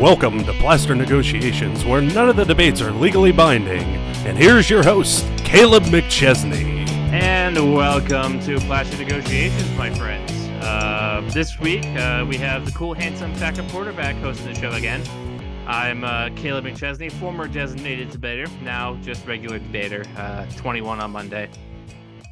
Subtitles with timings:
[0.00, 3.80] Welcome to Plaster Negotiations, where none of the debates are legally binding.
[4.26, 6.86] And here's your host, Kaleb McChesney.
[7.12, 10.30] And welcome to Plaster Negotiations, my friends.
[10.62, 15.02] Uh, this week, uh, we have the cool, handsome backup quarterback hosting the show again.
[15.66, 21.48] I'm uh, Kaleb McChesney, former designated debater, now just regular debater, uh, 21 on Monday.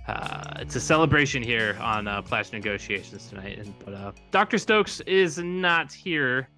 [0.06, 3.58] Uh, it's a celebration here on uh, Plaster Negotiations tonight.
[3.58, 4.58] And, but uh, Dr.
[4.58, 6.50] Stokes is not here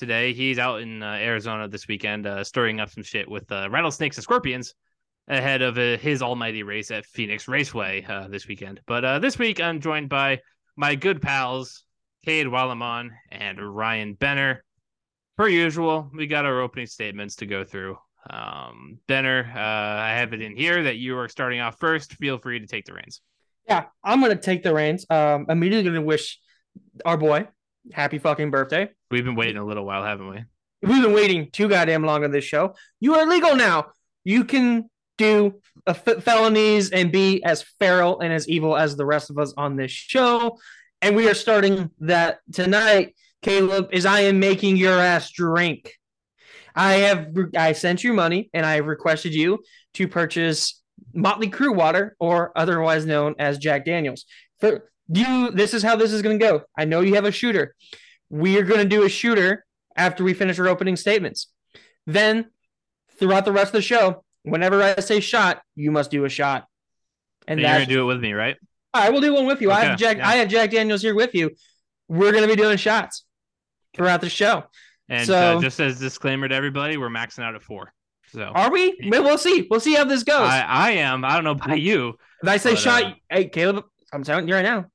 [0.00, 0.32] today.
[0.32, 4.16] He's out in uh, Arizona this weekend, uh, stirring up some shit with uh, rattlesnakes
[4.16, 4.74] and scorpions
[5.28, 8.80] ahead of uh, his almighty race at Phoenix Raceway uh, this weekend.
[8.86, 10.40] But uh, this week, I'm joined by
[10.74, 11.84] my good pals,
[12.24, 14.64] Cade Wilemon and Ryan Benner.
[15.36, 17.96] Per usual, we got our opening statements to go through.
[18.28, 22.14] Um, Benner, I have it in here that you are starting off first.
[22.14, 23.20] Feel free to take the reins.
[23.68, 25.06] Yeah, I'm gonna take the reins.
[25.08, 26.38] Um, immediately gonna wish
[27.04, 27.46] our boy
[27.92, 28.90] happy fucking birthday.
[29.10, 30.44] We've been waiting a little while, haven't we?
[30.82, 32.74] We've been waiting too goddamn long on this show.
[33.00, 33.92] You are legal now.
[34.24, 39.30] You can do f- felonies and be as feral and as evil as the rest
[39.30, 40.58] of us on this show.
[41.02, 45.92] And we are starting that tonight, Kaleb, is I am making your ass drink.
[46.74, 49.62] I have I sent you money and I have requested you
[49.94, 50.80] to purchase
[51.12, 54.24] Motley Crue water, or otherwise known as Jack Daniels.
[54.60, 56.62] For you, this is how this is going to go.
[56.78, 57.74] I know you have a shooter.
[58.28, 59.64] We are going to do a shooter
[59.96, 61.48] after we finish our opening statements.
[62.06, 62.50] Then,
[63.18, 66.66] throughout the rest of the show, whenever I say shot, you must do a shot.
[67.46, 68.56] And And you're gonna do it with me, right?
[68.94, 69.12] right.
[69.12, 69.70] We'll do one with you.
[69.70, 70.18] I have Jack.
[70.18, 70.28] yeah.
[70.28, 71.50] I have Jack Daniels here with you.
[72.08, 73.24] We're going to be doing shots
[73.94, 74.64] throughout the show.
[75.08, 77.92] And So- uh, just as disclaimer to everybody, we're maxing out at four.
[78.32, 78.96] So Are we?
[79.10, 79.66] Well, We'll see.
[79.68, 80.48] We'll see how this goes.
[80.48, 81.24] I, I am.
[81.24, 82.14] I don't know about you.
[82.42, 84.86] If I say But, shot, uh, hey Kaleb, I'm telling you right now,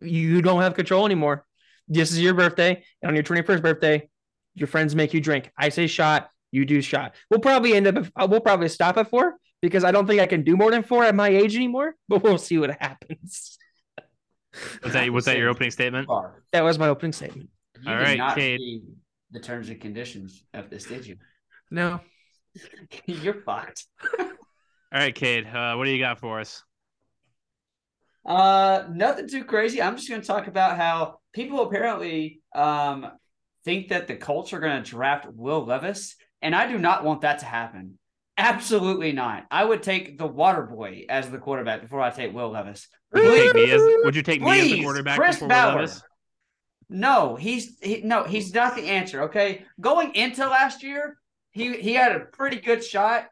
[0.00, 1.44] you don't have control anymore.
[1.88, 4.08] This is your birthday, and on your 21st birthday,
[4.54, 5.50] your friends make you drink.
[5.56, 7.14] I say shot, you do shot.
[7.30, 8.06] We'll probably end up.
[8.16, 10.82] uh, We'll probably stop at four because I don't think I can do more than
[10.82, 11.94] four at my age anymore.
[12.08, 13.58] But we'll see what happens.
[14.82, 16.08] Was that was that your opening statement?
[16.52, 17.50] That was my opening statement.
[17.82, 18.82] You All did not Cade.
[19.30, 21.16] the terms and conditions of this, did you?
[21.70, 22.00] No,
[23.06, 23.84] You're fucked.
[24.18, 24.26] All
[24.92, 25.46] right, Cade.
[25.46, 26.62] Uh, what do you got for us?
[28.26, 29.80] Uh, nothing too crazy.
[29.80, 33.06] I'm just going to talk about how people apparently um
[33.64, 37.20] think that the Colts are going to draft Will Levis, and I do not want
[37.22, 37.98] that to happen.
[38.38, 39.46] Absolutely not.
[39.50, 42.88] I would take the Water Boy as the quarterback before I take Will Levis.
[43.12, 45.74] Would you take me as Would you take me as the quarterback Chris before Bauer.
[45.76, 46.02] Levis?
[46.88, 49.22] No, he's he, no, he's not the answer.
[49.24, 51.18] Okay, going into last year,
[51.52, 53.26] he he had a pretty good shot,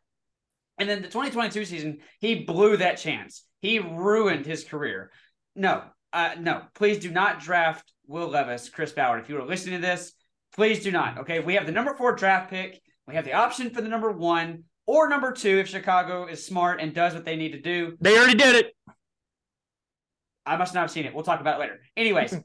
[0.78, 3.44] and then the 2022 season, he blew that chance.
[3.64, 5.10] He ruined his career.
[5.56, 9.22] No, uh, no, please do not draft Will Levis, Chris Ballard.
[9.22, 10.12] If you are listening to this,
[10.54, 11.20] please do not.
[11.20, 12.82] Okay, we have the number four draft pick.
[13.06, 16.82] We have the option for the number one or number two if Chicago is smart
[16.82, 17.97] and does what they need to do.
[18.02, 18.76] they already did it.
[20.44, 21.14] I must not have seen it.
[21.14, 21.81] We'll talk about it later.
[21.96, 22.38] Anyways,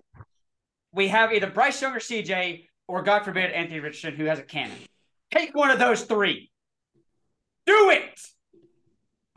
[0.93, 4.43] we have either Bryce Young or CJ, or God forbid, Anthony Richardson, who has a
[4.43, 4.77] cannon.
[5.31, 6.49] Take one of those three.
[7.65, 8.21] Do it.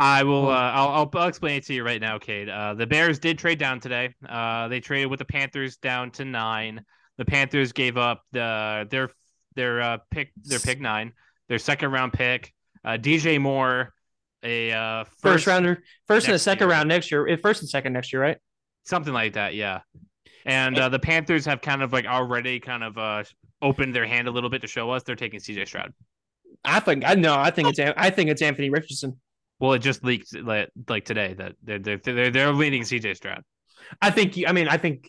[0.05, 0.49] I will.
[0.49, 1.11] Uh, I'll, I'll.
[1.15, 2.49] I'll explain it to you right now, Cade.
[2.49, 4.13] Uh, the Bears did trade down today.
[4.29, 6.85] Uh, they traded with the Panthers down to nine.
[7.19, 9.11] The Panthers gave up the their
[9.55, 11.13] their uh, pick their pick nine,
[11.49, 12.53] their second round pick,
[12.85, 13.95] uh, DJ Moore,
[14.43, 16.77] a uh, First, first, rounder, first and a second year.
[16.77, 17.29] round next year.
[17.29, 18.39] eh, First and second next year, right?
[18.85, 19.55] something like that.
[19.55, 19.83] Yeah,
[20.45, 23.23] and uh, the Panthers have kind of like already kind of uh,
[23.61, 25.93] opened their hand a little bit to show us they're taking CJ Stroud.
[26.65, 27.37] I think I know.
[27.37, 29.21] I think it's I think it's Anthony Richardson.
[29.63, 33.43] Well, it just leaked like, like today that they're they're they're, they're leaning CJ Stroud.
[34.01, 34.37] I think.
[34.47, 35.09] I mean, I think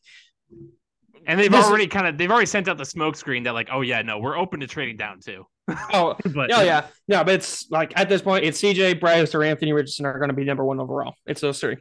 [1.26, 3.70] And they've This- already kind of they've already sent out the smoke screen that like,
[3.72, 5.46] oh yeah, no, we're open to trading down too.
[5.92, 9.42] Oh, But oh yeah, no, but it's like at this point, it's CJ Bryce or
[9.44, 11.16] Anthony Richardson are going to be number one overall.
[11.26, 11.78] It's those three.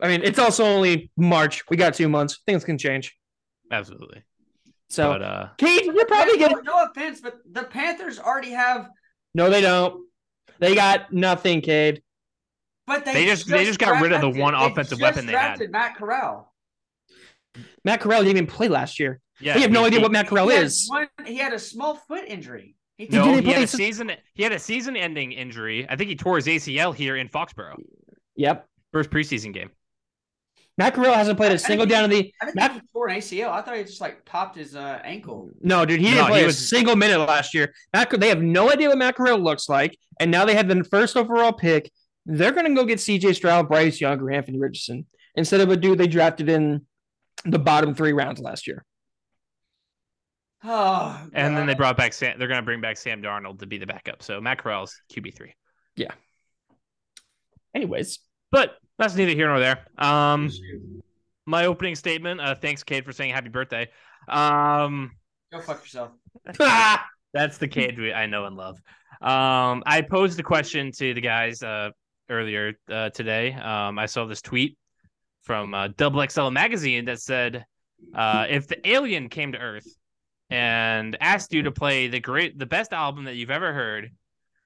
[0.00, 1.62] I mean, it's also only March.
[1.70, 2.40] We got two months.
[2.44, 3.16] Things can change.
[3.70, 4.22] absolutely.
[4.90, 6.64] So, but uh, Cade, you're probably no, getting.
[6.64, 8.90] no offense, but the Panthers already have.
[9.34, 10.04] No, they don't.
[10.58, 12.02] They got nothing, Cade.
[12.86, 15.26] But they, They just- they just got rid of the one they offensive just weapon
[15.26, 15.58] they had.
[15.70, 16.52] Matt Corral.
[17.84, 19.20] Matt Corral didn't even play last year.
[19.40, 20.86] yeah, we have no he- idea what Matt Corral he is.
[20.88, 22.76] One, he had a small foot injury.
[22.98, 24.12] He No, didn't he had play a season.
[24.34, 25.86] He had a season-ending injury.
[25.88, 27.76] I think he tore his ACL here in Foxborough,
[28.36, 28.68] Yep.
[28.92, 29.70] first preseason game.
[30.76, 32.34] Matt Corral hasn't played a single down in the.
[32.42, 33.50] I didn't Matt- think he tore an ACL.
[33.52, 35.50] I thought he just like popped his uh, ankle.
[35.60, 37.72] No, dude, he No, didn't play he a was- single minute last year.
[37.92, 40.82] Matt, they have no idea what Matt Corral looks like, and now they have the
[40.84, 41.90] first overall pick.
[42.26, 43.34] They're going to go get C.J.
[43.34, 45.06] Stroud, Bryce Young, or Anthony Richardson
[45.36, 46.86] instead of a dude they drafted in
[47.44, 48.84] the bottom three rounds last year.
[50.66, 52.38] Oh, And then they brought back Sam.
[52.38, 54.22] They're going to bring back Sam Darnold to be the backup.
[54.22, 55.54] So Matt Corral's QB three.
[55.94, 56.12] Yeah.
[57.74, 58.18] Anyways,
[58.50, 59.84] But that's neither here nor there.
[59.98, 60.50] Um,
[61.46, 62.40] my opening statement.
[62.40, 63.88] Uh, thanks, Cade, for saying happy birthday.
[64.28, 65.12] Um,
[65.52, 66.10] go fuck yourself.
[67.32, 68.80] that's the Cade we, I know and love.
[69.20, 71.90] Um, I posed a question to the guys uh,
[72.28, 73.52] earlier uh, today.
[73.54, 74.76] Um, I saw this tweet
[75.42, 77.64] from uh, Double XL magazine that said,
[78.14, 79.86] uh, "If the alien came to Earth
[80.50, 84.10] and asked you to play the great, the best album that you've ever heard,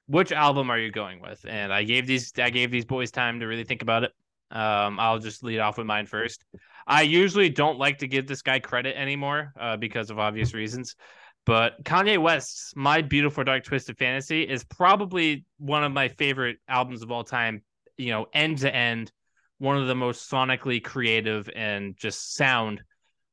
[0.06, 3.40] which album are you going with?" And I gave these, I gave these boys time
[3.40, 4.12] to really think about it.
[4.50, 6.44] Um, I'll just lead off with mine first.
[6.86, 10.96] I usually don't like to give this guy credit anymore uh, because of obvious reasons.
[11.44, 17.02] But Kanye West's My Beautiful Dark Twisted Fantasy is probably one of my favorite albums
[17.02, 17.62] of all time,
[17.96, 19.12] you know, end to end,
[19.58, 22.82] one of the most sonically creative and just sound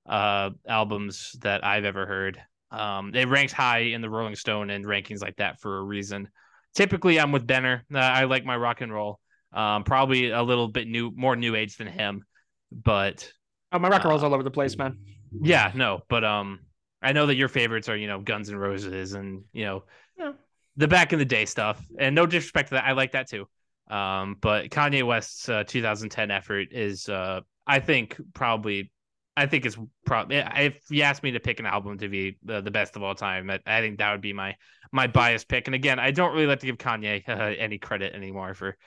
[0.05, 2.41] uh, albums that I've ever heard.
[2.71, 6.29] Um, it ranks high in the Rolling Stone and rankings like that for a reason.
[6.73, 7.85] Typically, I'm with Benner.
[7.93, 9.19] Uh, I like my rock and roll.
[9.55, 12.25] Um, probably a little bit new, more new age than him,
[12.71, 13.31] but
[13.71, 14.97] oh, my rock and roll's all over the place, man.
[15.41, 16.59] yeah, no, but um,
[17.01, 19.83] I know that your favorites are you know Guns and Roses and you know
[20.19, 20.33] Yeah.
[20.75, 21.81] the back in the day stuff.
[21.97, 23.47] And no disrespect to that, I like that too.
[23.89, 28.91] Um, but Kanye West's uh, 2010 effort is uh, I think probably.
[29.37, 32.61] I think it's probably if you asked me to pick an album to be the,
[32.61, 34.55] the best of all time, I, I think that would be my
[34.93, 35.67] my biased pick.
[35.67, 38.77] And again, I don't really like to give Kanye uh, any credit anymore for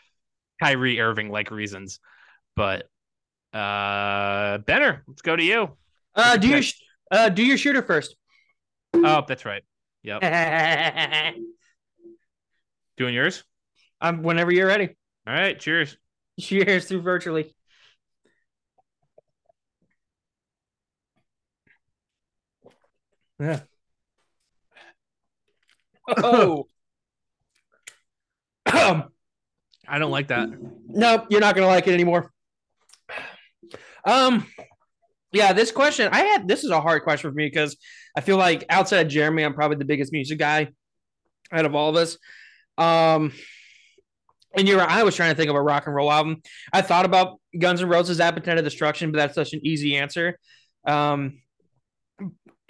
[0.60, 2.00] Kyrie Irving like reasons.
[2.56, 2.88] But
[3.52, 5.70] uh Benner, let's go to you.
[6.14, 8.16] Uh, do your sh- uh, do your shooter first.
[8.94, 9.62] Oh, that's right.
[10.02, 10.22] Yep.
[12.96, 13.44] Doing yours?
[14.00, 14.96] Um whenever you're ready.
[15.26, 15.96] All right, cheers.
[16.40, 17.54] Cheers through virtually.
[23.38, 23.60] Yeah.
[26.08, 26.68] Oh.
[28.72, 29.10] Um,
[29.88, 30.48] I don't like that.
[30.88, 32.30] nope, you're not gonna like it anymore.
[34.04, 34.46] Um,
[35.32, 36.48] yeah, this question I had.
[36.48, 37.76] This is a hard question for me because
[38.16, 40.68] I feel like outside of Jeremy, I'm probably the biggest music guy
[41.52, 42.16] out of all of us.
[42.78, 43.32] Um,
[44.56, 44.88] and you're right.
[44.88, 46.42] I was trying to think of a rock and roll album.
[46.72, 50.38] I thought about Guns N' Roses' Appetite of Destruction, but that's such an easy answer.
[50.86, 51.40] Um,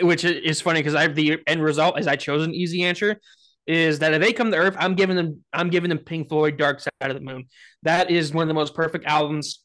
[0.00, 3.20] which is funny because I the end result is I chose an easy answer.
[3.68, 6.56] Is that if they come to Earth, I'm giving them I'm giving them Pink Floyd
[6.56, 7.44] Dark Side of the Moon.
[7.82, 9.62] That is one of the most perfect albums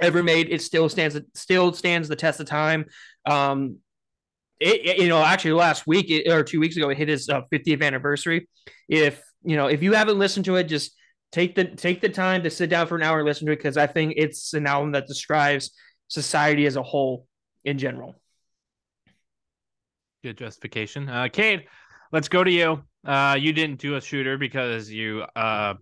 [0.00, 0.48] ever made.
[0.50, 2.86] It still stands it still stands the test of time.
[3.26, 3.76] Um,
[4.58, 7.28] it, it- you know actually last week it, or two weeks ago it hit its
[7.28, 8.48] uh, 50th anniversary.
[8.88, 10.92] If you know if you haven't listened to it, just
[11.30, 13.56] take the take the time to sit down for an hour and listen to it
[13.58, 15.70] because I think it's an album that describes
[16.08, 17.28] society as a whole
[17.64, 18.16] in general.
[20.24, 21.08] Good justification.
[21.08, 21.66] Uh Cade,
[22.10, 22.82] let's go to you.
[23.04, 25.74] Uh you didn't do a shooter because you uh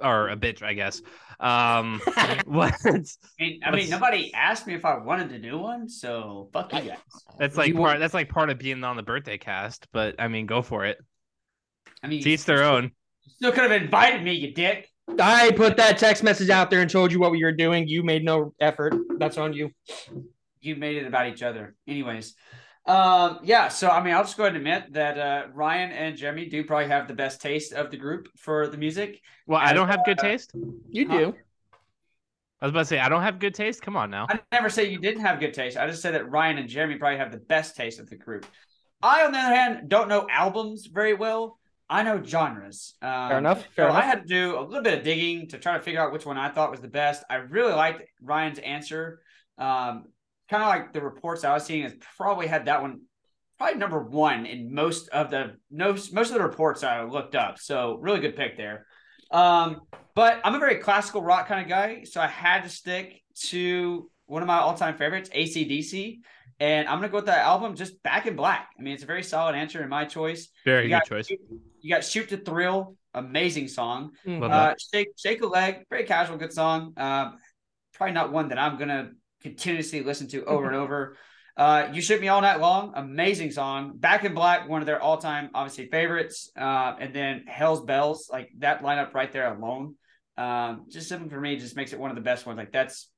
[0.00, 1.02] are a bitch, I guess.
[1.40, 2.00] Um
[2.46, 3.02] what I
[3.38, 6.80] mean, I mean, nobody asked me if I wanted to do one, so fuck you
[6.80, 6.98] guys.
[7.38, 10.14] that's like You part want- that's like part of being on the birthday cast, but
[10.18, 10.98] I mean go for it.
[12.02, 12.84] I mean, To each their own.
[13.24, 14.88] you still could have invited me, you dick.
[15.18, 17.88] I put that text message out there and told you what we were doing.
[17.88, 18.94] You made no effort.
[19.18, 19.70] That's on you.
[20.60, 21.74] You made it about each other.
[21.88, 22.34] Anyways,
[22.90, 23.68] um, yeah.
[23.68, 26.64] So I mean, I'll just go ahead and admit that uh, Ryan and Jeremy do
[26.64, 29.20] probably have the best taste of the group for the music.
[29.46, 30.52] Well, I don't have good taste.
[30.90, 31.18] You Huh?
[31.18, 31.34] do.
[32.62, 33.80] I was about to say I don't have good taste.
[33.80, 34.26] Come on now.
[34.28, 35.78] I never say you didn't have good taste.
[35.78, 38.44] I just said that Ryan and Jeremy probably have the best taste of the group.
[39.02, 41.58] I, on the other hand, don't know albums very well.
[41.88, 42.94] I know genres.
[43.02, 45.58] Um, Fair enough, fair so I had to do a little bit of digging to
[45.58, 47.24] try to figure out which one I thought was the best.
[47.30, 49.22] I really liked Ryan's answer.
[49.58, 50.04] Um,
[50.50, 53.02] kind of like the reports I was seeing is probably had that one
[53.58, 57.58] probably number one in most of the most most of the reports I looked up.
[57.58, 58.86] So really good pick there.
[59.30, 59.82] Um,
[60.14, 64.10] but I'm a very classical rock kind of guy, so I had to stick to
[64.26, 66.18] one of my all-time favorites, ACDC.
[66.58, 68.68] And I'm gonna go with that album, just Back in Black.
[68.78, 70.48] I mean, it's a very solid answer in my choice.
[70.64, 71.30] Very You good got, choice.
[71.80, 74.10] You got Shoot to Thrill, amazing song.
[74.26, 76.92] Love Uh, Shake Shake a Leg, very casual, good song.
[76.96, 77.38] Um,
[77.94, 81.16] probably not one that I'm gonna continuously listen to over and over.
[81.56, 83.92] Uh, you Shook Me All Night Long, amazing song.
[83.96, 86.50] Back in Black, one of their all-time, obviously favorites.
[86.58, 89.96] Uh, and then Hell's Bells, like that lineup right there alone.
[90.38, 92.56] Um, just something for me, just makes it one of the best ones.
[92.56, 93.08] Like that's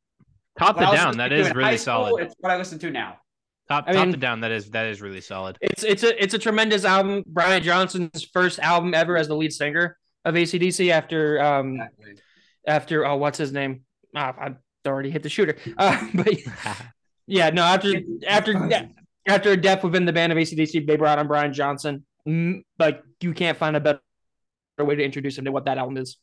[0.58, 2.24] Top what to down, listening that to is really high school, solid.
[2.24, 3.18] It's what I listen to now.
[3.68, 5.56] Top I top mean- to down, that is that is really solid.
[5.60, 7.22] It's it's a it's a tremendous album.
[7.28, 12.14] Brian Johnson's first album ever as the lead singer of ACDC after um Exactly.
[12.66, 13.82] after oh what's his name?
[14.16, 14.54] Ah, I
[14.86, 15.56] already hit the shooter.
[15.78, 16.28] Uh, but
[17.26, 17.94] yeah, no after
[18.26, 18.88] after
[19.26, 22.04] After a death within the band of ACDC, they brought on Brian Johnson.
[22.26, 24.00] Like you can't find a better
[24.78, 26.16] way to introduce him to what that album is.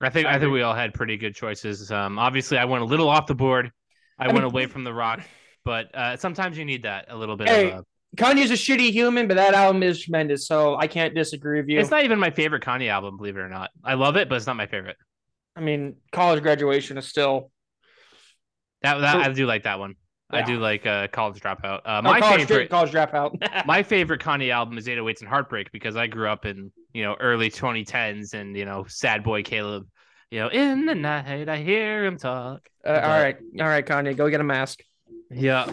[0.00, 1.90] I think I I, think we all had pretty good choices.
[1.90, 3.70] Um, obviously, I went a little off the board.
[4.18, 5.20] I, I went mean- away from the rock,
[5.64, 7.48] but uh, sometimes you need that a little bit.
[7.48, 8.16] Hey, of a...
[8.16, 11.78] Kanye's a shitty human, but that album is tremendous, so I can't disagree with you.
[11.78, 13.70] It's not even my favorite Kanye album, believe it or not.
[13.82, 14.96] I love it, but it's not my favorite.
[15.56, 17.50] I mean, college graduation is still
[18.82, 19.96] That, that So- I do like that one.
[20.34, 21.80] I do like uh, College Dropout.
[21.84, 23.36] Uh, oh, my college, favorite, college dropout.
[23.66, 27.16] my favorite Kanye album is 808s and Heartbreak because I grew up in you know
[27.20, 29.86] early 2010s and you know Sad Boy Kaleb.
[30.30, 32.66] You know, in the night I hear him talk.
[32.82, 34.82] Uh, all right, all right, Kanye, go get a mask.
[35.30, 35.70] Yeah,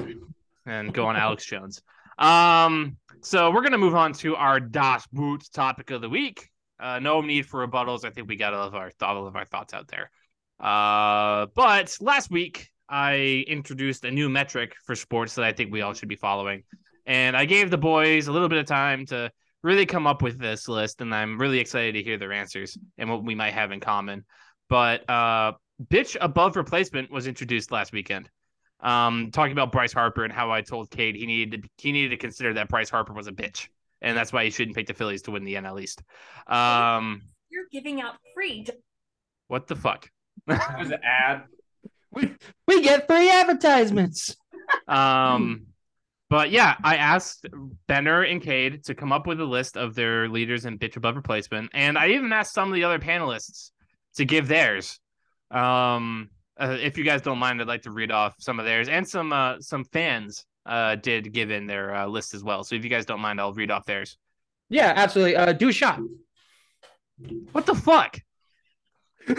[0.65, 1.81] and go on Alex Jones.
[2.17, 6.49] Um, so we're gonna move on to our Das Boot topic of the week.
[6.79, 8.05] Uh, no need for rebuttals.
[8.05, 10.09] I think we got all of our all of our thoughts out there.
[10.59, 15.81] Uh, but last week I introduced a new metric for sports that I think we
[15.81, 16.63] all should be following,
[17.05, 19.31] and I gave the boys a little bit of time to
[19.61, 23.09] really come up with this list, and I'm really excited to hear their answers and
[23.09, 24.25] what we might have in common.
[24.69, 28.29] But uh, bitch above replacement was introduced last weekend
[28.81, 32.09] um, talking about Bryce Harper and how I told Cade he needed to, he needed
[32.09, 33.67] to consider that Bryce Harper was a bitch,
[34.01, 36.01] and that's why you shouldn't pick the Phillies to win the NL East.
[36.47, 38.65] Um, You're giving out free.
[39.47, 40.09] what the fuck?
[40.47, 41.43] That was an ad.
[42.11, 42.33] We,
[42.65, 44.35] we get three advertisements.
[44.87, 45.67] Um,
[46.27, 47.45] but yeah, I asked
[47.87, 51.15] Benner and Cade to come up with a list of their leaders in bitch above
[51.15, 53.69] replacement, and I even asked some of the other panelists
[54.15, 54.99] to give theirs.
[55.51, 56.29] Um,
[56.59, 59.07] uh, if you guys don't mind, I'd like to read off some of theirs, and
[59.07, 62.63] some uh, some fans uh did give in their uh, list as well.
[62.63, 64.17] So if you guys don't mind, I'll read off theirs.
[64.69, 65.35] Yeah, absolutely.
[65.35, 65.99] Uh, do a shot.
[67.51, 68.19] What the fuck?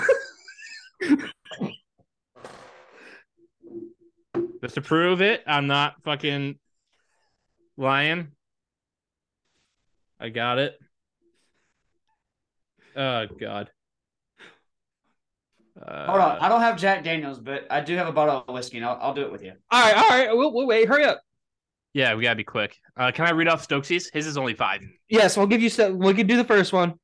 [4.63, 6.59] Just to prove it, I'm not fucking
[7.77, 8.29] lying.
[10.19, 10.79] I got it.
[12.95, 13.71] Oh god.
[15.81, 16.39] Uh, Hold on.
[16.39, 18.99] I don't have Jack Daniels, but I do have a bottle of whiskey, and I'll,
[19.01, 19.53] I'll do it with you.
[19.71, 20.37] All right, all right.
[20.37, 20.89] We'll, we'll wait.
[20.89, 21.21] Hurry up.
[21.93, 22.77] Yeah, we gotta be quick.
[22.97, 24.11] Uh, can I read off Stokesy's?
[24.13, 24.81] His is only five.
[25.09, 25.69] Yes, we'll give you.
[25.69, 26.95] se- We can do the first one.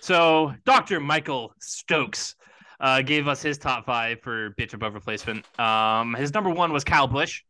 [0.00, 0.98] So Dr.
[0.98, 2.34] Michael Stokes
[2.80, 5.44] uh, gave us his top five for bitch above replacement.
[5.60, 7.42] Um, his number one was Kyle Busch.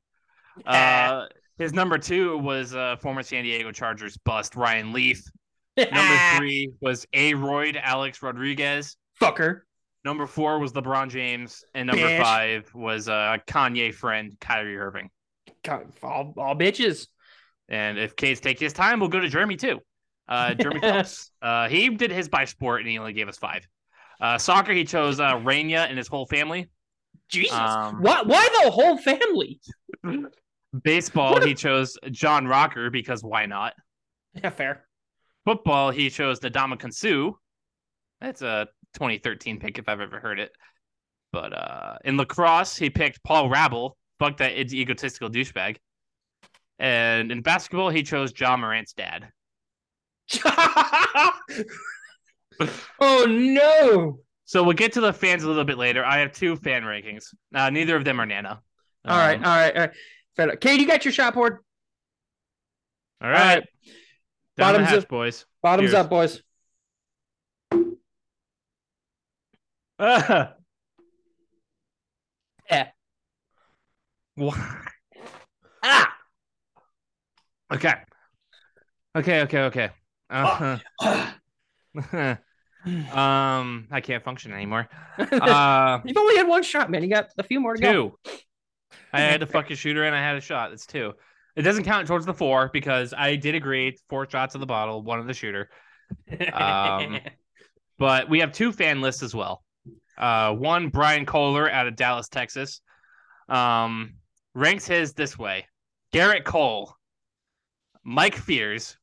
[0.66, 1.26] Uh,
[1.58, 5.22] his number two was uh, former San Diego Chargers bust Ryan Leaf.
[5.78, 7.32] Number three was A.
[7.32, 8.96] Royd Alex Rodriguez.
[9.18, 9.60] fucker.
[10.04, 12.22] Number four was LeBron James, and number Bitch.
[12.22, 15.10] five was uh, Kanye friend Kyrie Irving.
[16.02, 17.06] All, all bitches.
[17.68, 19.78] And if Cade's take his time, we'll go to Jeremy too.
[20.28, 21.30] Uh, Jeremy Phelps.
[21.40, 23.66] Uh, he did his by sport, and he only gave us five.
[24.20, 26.68] Uh, soccer, he chose uh, Raina and his whole family.
[27.28, 27.58] Jesus.
[27.58, 28.22] Um, why?
[28.22, 29.60] Why the whole family?
[30.82, 33.74] Baseball, he chose John Rocker because why not?
[34.34, 34.86] Yeah, fair.
[35.44, 37.32] Football, he chose Ndamukong Suh.
[38.22, 40.52] That's a 2013 pick if I've ever heard it.
[41.32, 43.92] But uh, in lacrosse, he picked Paul Rabil.
[44.18, 45.76] Fuck that it's egotistical douchebag.
[46.78, 49.28] And in basketball, he chose Ja Morant's dad.
[53.00, 54.18] oh no!
[54.44, 56.04] So we'll get to the fans a little bit later.
[56.04, 57.24] I have two fan rankings.
[57.54, 58.60] Uh, neither of them are Nana.
[59.04, 59.90] All right, Um, all right, all right.
[60.36, 60.60] Fair enough.
[60.60, 61.58] Cade, you got your shot board.
[63.22, 63.56] all right.
[63.56, 63.62] right.
[64.56, 65.08] Down the Bottoms hatch, up.
[65.08, 65.46] boys.
[65.62, 65.94] Bottoms Cheers.
[66.04, 66.42] up, boys.
[70.02, 70.54] Ah.
[72.70, 72.88] Yeah.
[75.82, 76.16] Ah.
[77.72, 77.92] Okay.
[79.14, 79.42] Okay.
[79.42, 79.58] Okay.
[79.58, 79.90] Okay.
[80.30, 80.78] Uh,
[83.12, 84.88] um, I can't function anymore.
[85.18, 87.02] Uh, You've only had one shot, man.
[87.02, 87.92] You got a few more to go.
[87.92, 88.32] two.
[89.12, 90.72] I had to fuck a fucking shooter and I had a shot.
[90.72, 91.12] It's two.
[91.54, 95.02] It doesn't count towards the four because I did agree four shots of the bottle,
[95.02, 95.68] one of the shooter.
[96.54, 97.18] Um,
[97.98, 99.62] but we have two fan lists as well.
[100.18, 102.80] Uh, one Brian Kohler out of Dallas, Texas,
[103.48, 104.14] um,
[104.54, 105.66] ranks his this way:
[106.12, 106.94] Gerrit Cole,
[108.04, 108.96] Mike Fiers,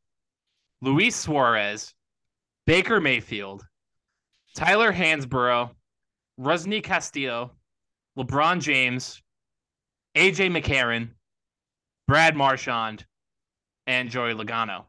[0.82, 1.94] Luis Suarez,
[2.66, 3.66] Baker Mayfield,
[4.56, 5.72] Tyler Hansbrough,
[6.40, 7.52] Rusney Castillo,
[8.18, 9.22] LeBron James,
[10.16, 11.12] AJ McCarron,
[12.08, 13.06] Brad Marchand,
[13.88, 14.86] and Joey Logano.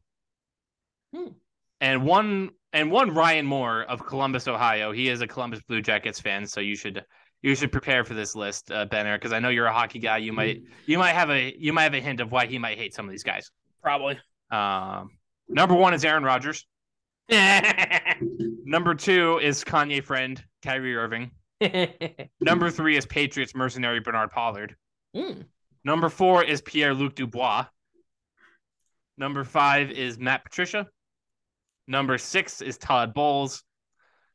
[1.15, 1.33] Hmm.
[1.81, 4.93] And one and one Ryan Moore of Columbus, Ohio.
[4.93, 7.05] He is a Columbus Blue Jackets fan, so you should
[7.43, 10.19] you should prepare for this list, uh, Benner, because I know you're a hockey guy.
[10.19, 12.79] You might you might have a you might have a hint of why he might
[12.79, 13.51] hate some of these guys.
[13.83, 14.19] Probably.
[14.51, 15.11] Um,
[15.49, 16.67] number one is Aaron Rodgers.
[18.65, 21.31] Number two is Kanye friend Kyrie Irving.
[22.41, 24.75] Number three is Patriots mercenary Bernard Pollard.
[25.15, 25.45] Mm.
[25.85, 27.67] Number four is Pierre Luc Dubois.
[29.17, 30.89] Number five is Matt Patricia.
[31.91, 33.65] Number six is Todd Bowles.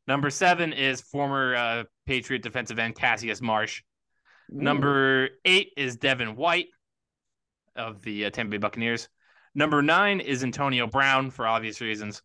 [0.06, 3.82] Number seven is former uh, Patriot defensive end Cassius Marsh.
[4.50, 6.66] Number eight is Devin White
[7.74, 9.08] of the uh, Tampa Bay Buccaneers.
[9.54, 12.20] Number nine is Antonio Brown for obvious reasons.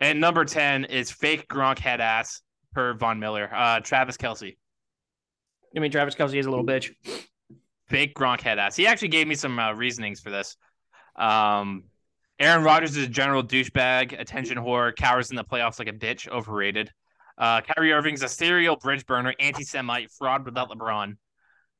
[0.00, 2.42] And number 10 is fake Gronk head ass
[2.74, 4.58] per Von Miller, uh, Travis Kelce.
[5.74, 6.90] I mean, Travis Kelce is a little bitch.
[7.86, 8.76] Fake Gronk head ass.
[8.76, 10.56] He actually gave me some uh, reasonings for this.
[11.16, 11.84] Um,
[12.40, 16.28] Aaron Rodgers is a general douchebag, attention whore, cowers in the playoffs like a bitch,
[16.28, 16.92] overrated.
[17.36, 21.16] Uh, Kyrie Irving's a serial bridge burner, anti Semite, fraud without LeBron.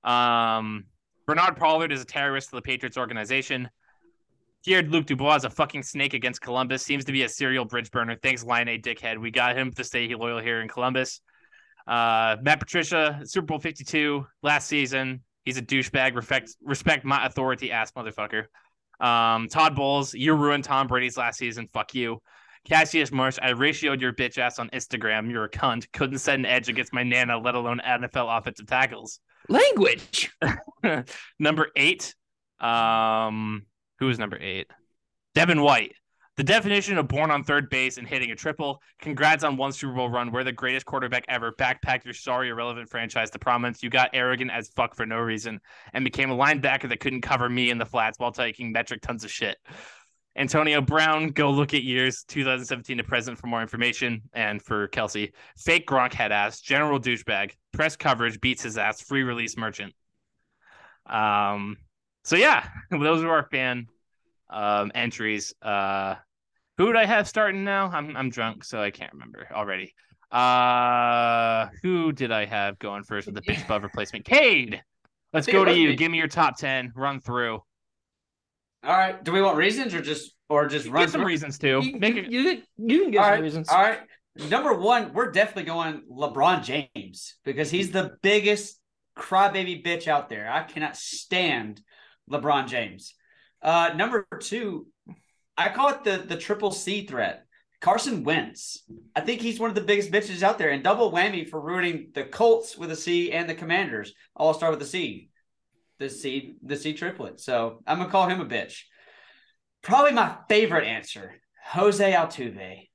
[0.03, 0.85] Um,
[1.27, 3.69] Bernard Pollard is a terrorist to the Patriots organization.
[4.65, 6.83] Pierre Luc Dubois is a fucking snake against Columbus.
[6.83, 8.17] Seems to be a serial bridge burner.
[8.21, 9.19] Thanks, Line A dickhead.
[9.19, 11.21] We got him to stay loyal here in Columbus.
[11.87, 15.23] Uh, Matt Patricia, Super Bowl 52 last season.
[15.45, 16.17] He's a douchebag.
[16.17, 18.47] Respect, respect my authority, ass motherfucker.
[19.00, 21.69] Um, Todd Bowles, you ruined Tom Brady's last season.
[21.73, 22.21] Fuck you.
[22.69, 25.31] Cassius Marsh, I ratioed your bitch ass on Instagram.
[25.31, 25.90] You're a cunt.
[25.93, 29.21] Couldn't set an edge against my nana, let alone NFL offensive tackles.
[29.49, 30.31] Language.
[31.38, 32.14] number eight.
[32.61, 33.67] Um,
[34.00, 34.67] who is number eight?
[35.35, 35.93] Devin White.
[36.38, 38.80] The definition of born on third base and hitting a triple.
[39.00, 40.30] Congrats on one Super Bowl run.
[40.30, 41.50] We're the greatest quarterback ever.
[41.50, 43.83] Backpacked your sorry irrelevant franchise to prominence.
[43.83, 45.61] You got arrogant as fuck for no reason
[45.92, 49.25] and became a linebacker that couldn't cover me in the flats while taking metric tons
[49.25, 49.57] of shit.
[50.37, 54.23] Antonio Brown, go look at years 2017 to present for more information.
[54.33, 59.25] And for Kelce, fake Gronk head ass, general douchebag, press coverage beats his ass, free
[59.25, 59.92] release merchant.
[61.04, 61.78] Um,
[62.23, 63.88] so yeah, those are our fan
[64.50, 65.52] um entries.
[65.61, 66.14] Uh,
[66.78, 67.90] who would I have starting now?
[67.92, 69.92] I'm I'm drunk, so I can't remember already.
[70.30, 74.25] Uh, who did I have going first with the baseball replacement?
[74.25, 74.80] Cade.
[75.32, 75.90] Let's go to you.
[75.90, 75.97] me.
[75.97, 76.92] Give me your top ten.
[76.94, 77.55] Run through.
[78.85, 79.22] All right.
[79.22, 81.29] Do we want reasons or just or just run Get some through?
[81.29, 81.81] reasons too.
[81.83, 82.31] You, Make you, it.
[82.31, 83.42] you, you can get All some right.
[83.42, 83.68] reasons.
[83.68, 83.98] All right.
[84.50, 88.79] Number one, we're definitely going LeBron James because he's the biggest
[89.18, 90.48] crybaby bitch out there.
[90.48, 91.83] I cannot stand
[92.31, 93.14] LeBron James.
[93.61, 94.87] Uh, number two,
[95.59, 97.44] I call it the the triple C threat.
[97.81, 98.85] Carson Wentz.
[99.14, 102.11] I think he's one of the biggest bitches out there, and double whammy for ruining
[102.14, 105.31] the Colts with a C and the Commanders all start with a C.
[105.99, 107.40] The C, the C triplet.
[107.40, 108.83] So I'm gonna call him a bitch.
[109.83, 111.35] Probably my favorite answer,
[111.66, 112.88] Jose Altuve.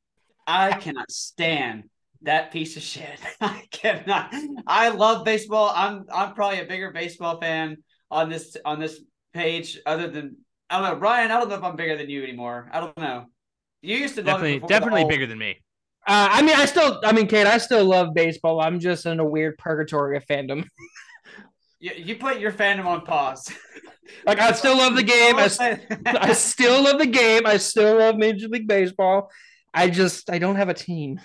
[0.47, 1.84] I cannot stand
[2.23, 3.19] that piece of shit.
[3.41, 4.34] I cannot.
[4.67, 5.71] I love baseball.
[5.73, 7.78] I'm I'm probably a bigger baseball fan
[8.10, 8.99] on this on this
[9.34, 9.80] page.
[9.86, 10.38] Other than
[10.73, 11.29] I don't know, Ryan.
[11.31, 12.67] I don't know if I'm bigger than you anymore.
[12.73, 13.25] I don't know.
[13.81, 15.57] You used to love Definitely, it definitely whole- bigger than me.
[16.07, 18.59] Uh, I mean, I still, I mean, Cade, I still love baseball.
[18.59, 20.65] I'm just in a weird purgatory of fandom.
[21.79, 23.51] You, you put your fandom on pause.
[24.25, 25.36] Like, I still love the game.
[25.38, 25.47] I
[26.33, 27.41] still love the game.
[27.45, 29.29] I still love Major League Baseball.
[29.73, 31.19] I just, I don't have a team.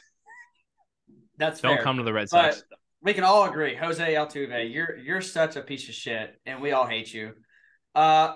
[1.37, 1.83] That's Don't fair.
[1.85, 2.65] come to the Red But Sox.
[3.03, 6.73] we can all agree, Jose Altuve, you're you're such a piece of shit, and we
[6.73, 7.35] all hate you.
[7.95, 8.35] Uh,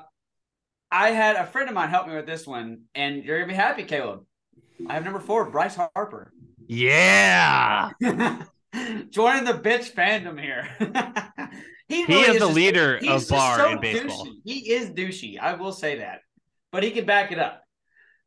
[0.93, 3.55] I had a friend of mine help me with this one, and you're gonna be
[3.55, 4.25] happy, Kaleb.
[4.89, 6.33] I have number four, Bryce Harper.
[6.69, 7.91] Yeah.
[9.11, 10.69] Joining the bitch fandom here.
[11.89, 14.27] he He really is the just- leader of bar so in baseball.
[14.27, 14.33] douchey.
[14.45, 15.39] He is douchey.
[15.39, 16.21] I will say that,
[16.71, 17.63] but he can back it up.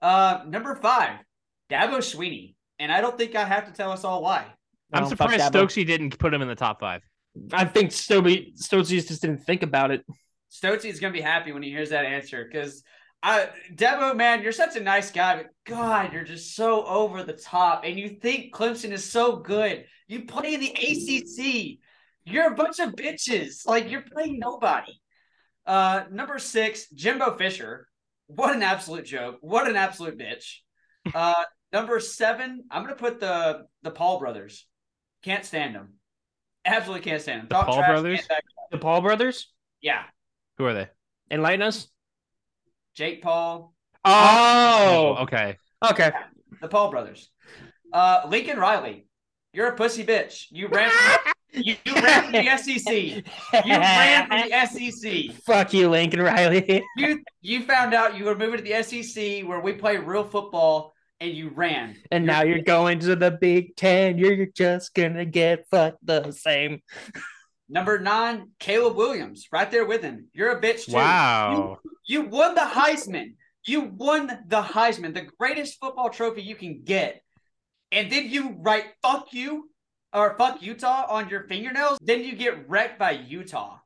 [0.02, 1.20] Uh, number five,
[1.70, 4.46] Dabo Swinney, and I don't think I have to tell us all why.
[4.94, 7.02] I'm surprised Stokesy didn't put him in the top five.
[7.52, 10.06] I think Stokesy, Stokey just didn't think about it.
[10.62, 12.84] Stotzy is gonna be happy when he hears that answer because
[13.22, 17.34] I Dabo, man, you're such a nice guy, but God, you're just so over the
[17.34, 19.86] top, and you think Clemson is so good.
[20.08, 21.80] You play in the ACC.
[22.26, 23.66] You're a bunch of bitches.
[23.66, 24.94] Like you're playing nobody.
[25.66, 27.88] Uh, number six, Jimbo Fisher.
[28.28, 29.38] What an absolute joke.
[29.42, 30.58] What an absolute bitch.
[31.14, 34.68] Uh, number seven, I'm gonna put the the Paul brothers.
[35.24, 35.96] Can't stand them.
[36.64, 37.48] Absolutely can't stand them.
[37.50, 38.28] The Paul brothers?
[38.72, 39.52] The Paul brothers?
[39.82, 40.04] Yeah.
[40.58, 40.88] Who are they?
[41.32, 41.88] Enlighten us.
[42.96, 43.74] Jake Paul,
[44.06, 45.58] Oh, okay.
[45.84, 46.12] okay.
[46.62, 47.30] the Paul brothers.
[47.92, 49.08] Uh, Lincoln Riley,
[49.52, 50.46] you're a pussy bitch.
[50.52, 50.90] You ran.
[50.92, 52.94] From, you, you ran from the SEC.
[53.66, 55.36] You ran from the SEC.
[55.46, 56.84] Fuck you, Lincoln Riley.
[56.98, 60.94] You you found out you were moving to the SEC where we play real football,
[61.20, 61.96] and you ran.
[62.12, 64.18] And now you're going to the Big Ten.
[64.18, 66.82] You're just gonna get fucked the same.
[67.68, 70.28] Number nine, Caleb Williams, right there with him.
[70.34, 70.94] You're a bitch too.
[70.94, 71.80] Wow.
[72.06, 73.36] You won the Heisman.
[73.66, 77.22] You won the Heisman, the greatest football trophy you can get.
[77.92, 79.72] And then you write fuck you
[80.14, 81.98] or fuck Utah on your fingernails.
[82.02, 83.80] Then you get wrecked by Utah.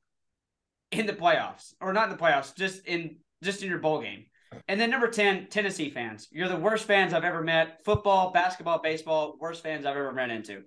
[0.92, 4.26] in the playoffs, or not in the playoffs, just in just in your bowl game.
[4.68, 6.28] And then number 10, Tennessee fans.
[6.32, 7.86] You're the worst fans I've ever met.
[7.86, 10.64] Football, basketball, baseball, worst fans I've ever ran into.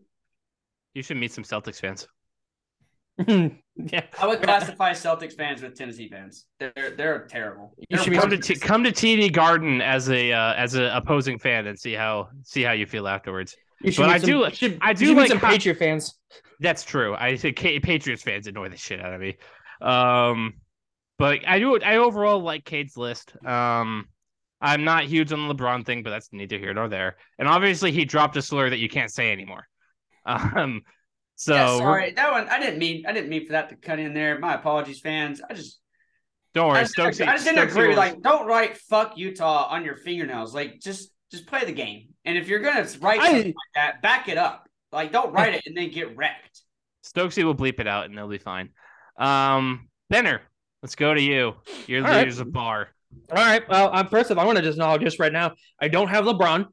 [0.95, 2.07] You should meet some Celtics fans.
[3.77, 4.05] yeah.
[4.21, 6.47] I would classify Celtics fans with Tennessee fans.
[6.59, 7.75] They're they're terrible.
[7.79, 10.85] You They're should Come to T- come to TD Garden as a uh, as an
[10.85, 13.57] opposing fan and see how see how you feel afterwards.
[13.81, 16.19] You But I some- do- should, I do should meet like some how- Patriot fans.
[16.61, 17.15] That's true.
[17.15, 19.37] I think Patriots fans annoy the shit out of me.
[19.81, 20.55] Um,
[21.19, 21.79] but I do.
[21.81, 23.35] I overall like Cade's list.
[23.45, 24.07] Um,
[24.61, 27.17] I'm not huge on the LeBron thing, but that's neither here nor there.
[27.39, 29.67] And obviously, he dropped a slur that you can't say anymore.
[30.25, 30.83] Um,
[31.37, 32.13] so yeah, sorry.
[32.13, 34.39] That one I didn't mean I didn't mean for that to cut in there.
[34.39, 35.41] My apologies, fans.
[35.49, 35.81] I just
[36.55, 37.27] don't I worry, just, Stokesy.
[37.27, 37.89] I just didn't Stokesy agree.
[37.89, 40.55] will- Like, don't write "fuck Utah" on your fingernails.
[40.55, 42.09] Like, just just play the game.
[42.25, 44.69] And if you're gonna write I- like that, back it up.
[44.93, 46.61] Like, don't write it and then get wrecked.
[47.05, 48.69] Stokesy will bleep it out, and they'll be fine.
[49.19, 50.43] Um, Benner,
[50.83, 51.55] let's go to you.
[51.87, 52.19] Your All right.
[52.19, 52.91] leader's a bar.
[53.31, 53.67] All right.
[53.69, 55.53] Well, I'm first of all, I want to just acknowledge just right now.
[55.81, 56.67] I don't have LeBron.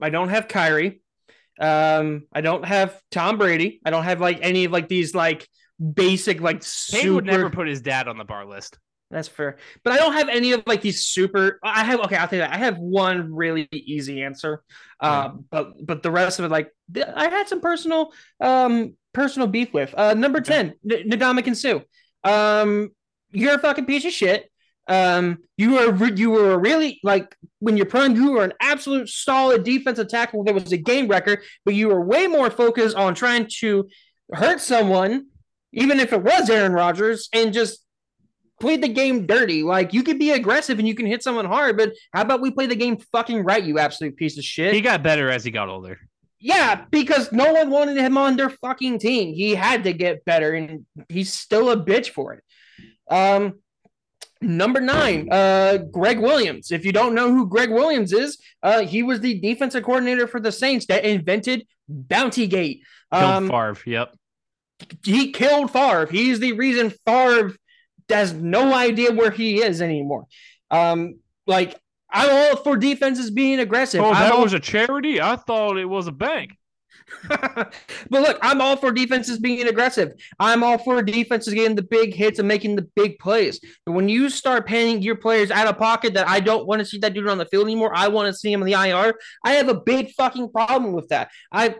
[0.00, 1.00] I don't have Kyrie.
[1.60, 3.80] Um, I don't have Tom Brady.
[3.84, 5.48] I don't have like any of like these like
[5.94, 7.14] basic like super.
[7.14, 8.78] would never put his dad on the bar list.
[9.10, 9.58] That's fair.
[9.84, 11.60] But I don't have any of like these super.
[11.62, 12.16] I have okay.
[12.16, 12.54] I'll tell you that.
[12.54, 14.62] I have one really easy answer.
[15.00, 19.72] Um, but but the rest of it, like I had some personal um personal beef
[19.74, 19.94] with.
[19.96, 21.80] Uh, number ten, N- Ndamukong Suh.
[22.24, 22.90] Um,
[23.32, 24.50] you're a fucking piece of shit.
[24.88, 29.62] Um, you were you were really like when you're prime, you were an absolute solid
[29.62, 30.42] defensive tackle.
[30.44, 33.88] There was a game record, but you were way more focused on trying to
[34.32, 35.26] hurt someone,
[35.72, 37.78] even if it was Aaron Rodgers, and just
[38.60, 39.62] played the game dirty.
[39.62, 42.50] Like you could be aggressive and you can hit someone hard, but how about we
[42.50, 44.74] play the game fucking right, you absolute piece of shit?
[44.74, 45.98] He got better as he got older.
[46.40, 49.32] yeah, because no one wanted him on their fucking team.
[49.34, 52.44] He had to get better, and he's still a bitch for it.
[53.08, 53.60] Um,
[54.42, 56.70] number nine, uh, Gregg Williams.
[56.72, 60.40] If you don't know who Gregg Williams is, uh, he was the defensive coordinator for
[60.40, 62.82] the Saints that invented Bounty Gate.
[63.12, 63.78] Killed Um, Favre.
[63.86, 64.14] Yep.
[65.04, 66.06] he killed Favre.
[66.10, 67.54] He's the reason Favre
[68.08, 70.26] has no idea where he is anymore.
[70.70, 71.78] Um, like
[72.10, 74.02] I'm all for defenses being aggressive.
[74.02, 75.20] Oh, that all- was a charity.
[75.20, 76.56] I thought it was a bank.
[77.28, 77.72] But
[78.10, 80.12] look, I'm all for defenses being aggressive.
[80.38, 83.60] I'm all for defenses getting the big hits and making the big plays.
[83.84, 86.84] But when you start paying your players out of pocket that I don't want to
[86.84, 89.14] see that dude on the field anymore, I want to see him in the IR.
[89.44, 91.30] I have a big fucking problem with that.
[91.50, 91.76] I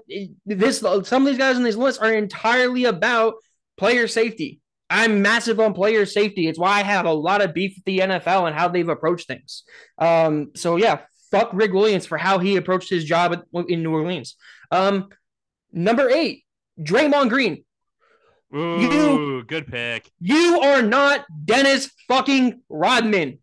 [0.47, 3.35] this some of these guys on these lists are entirely about
[3.77, 4.61] player safety.
[4.91, 6.49] I'm massive on player safety.
[6.49, 9.27] It's why I have a lot of beef with the NFL and how they've approached
[9.27, 9.65] things.
[9.97, 14.37] Um, so yeah, fuck Rick Williams for how he approached his job in New Orleans.
[14.71, 15.09] Um,
[15.73, 16.45] number eight,
[16.81, 17.65] Draymond Green.
[18.55, 20.11] Ooh, good pick.
[20.21, 23.39] You are not Dennis fucking Rodman.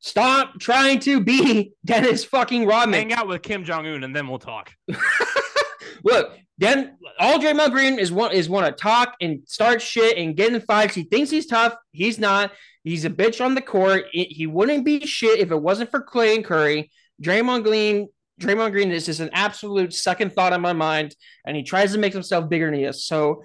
[0.00, 3.00] Stop trying to be Dennis fucking Rodman.
[3.00, 4.70] Hang out with Kim Jong Un, and then we'll talk.
[6.04, 10.36] Look, then all Draymond Green is one is want to talk and start shit and
[10.36, 10.94] get in fights.
[10.94, 11.74] He thinks he's tough.
[11.92, 12.52] He's not.
[12.84, 14.04] He's a bitch on the court.
[14.12, 16.90] It- he wouldn't be shit if it wasn't for Clay and Curry.
[17.22, 18.08] Draymond Green,
[18.40, 21.14] Draymond Green is just an absolute second thought in my mind,
[21.46, 23.04] and he tries to make himself bigger than he is.
[23.04, 23.44] So,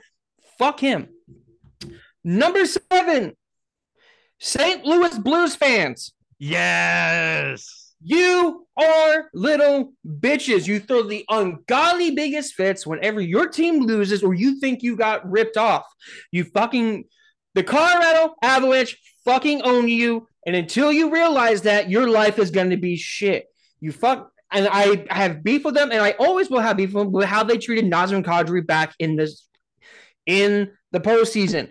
[0.58, 1.10] fuck him.
[2.24, 3.36] Number seven,
[4.40, 4.84] St.
[4.86, 6.14] Louis Blues fans.
[6.40, 7.94] Yes.
[8.04, 10.68] You are little bitches.
[10.68, 15.30] You throw the ungodly biggest fits whenever your team loses or you think you got
[15.30, 15.86] ripped off.
[16.32, 17.06] You fucking,
[17.54, 20.28] the Colorado Avalanche fucking own you.
[20.46, 23.48] And until you realize that, your life is going to be shit.
[23.80, 27.08] You fuck, and I have beef with them, and I always will have beef with
[27.08, 29.48] with how they treated Nazem Kadri back in this,
[30.26, 31.70] in the postseason.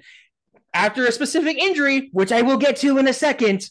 [0.73, 3.69] After a specific injury, which I will get to in a second,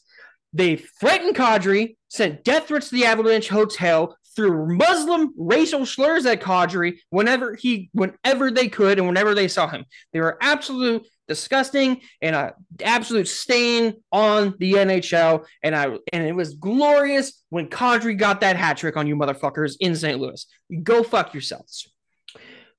[0.54, 6.42] they threatened Kadri, sent death threats to the Avalanche Hotel, threw Muslim racial slurs at
[6.42, 9.86] Kadri whenever he, whenever they could, and whenever they saw him.
[10.12, 15.46] They were absolute disgusting and a absolute stain on the NHL.
[15.62, 19.76] And I and it was glorious when Kadri got that hat trick on you motherfuckers
[19.80, 20.20] in St.
[20.20, 20.46] Louis.
[20.84, 21.90] Go fuck yourselves.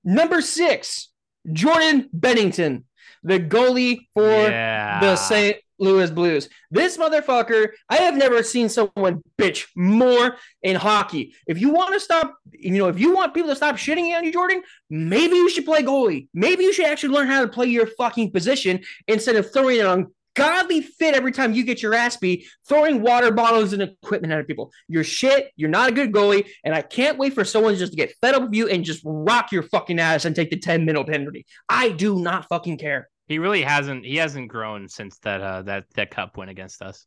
[0.04, 1.10] Number six,
[1.50, 2.84] Jordan Binnington,
[3.22, 5.00] the goalie for yeah.
[5.00, 5.56] the St.
[5.78, 6.48] Louis Blues.
[6.70, 11.34] This motherfucker, I have never seen someone bitch more in hockey.
[11.46, 14.24] If you want to stop, you know, if you want people to stop shitting on
[14.24, 16.28] you, Jordan, maybe you should play goalie.
[16.34, 20.08] Maybe you should actually learn how to play your fucking position instead of throwing an
[20.37, 24.46] ungodly fit every time you get your ass beat, throwing water bottles and equipment at
[24.46, 24.72] people.
[24.88, 25.50] You're shit.
[25.56, 26.46] You're not a good goalie.
[26.64, 29.02] And I can't wait for someone just to get fed up with you and just
[29.04, 31.46] rock your fucking ass and take the 10 minute penalty.
[31.68, 33.08] I do not fucking care.
[33.26, 34.04] He really hasn't.
[34.04, 37.06] He hasn't grown since that uh that that cup win against us.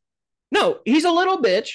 [0.51, 1.71] No, he's a little bitch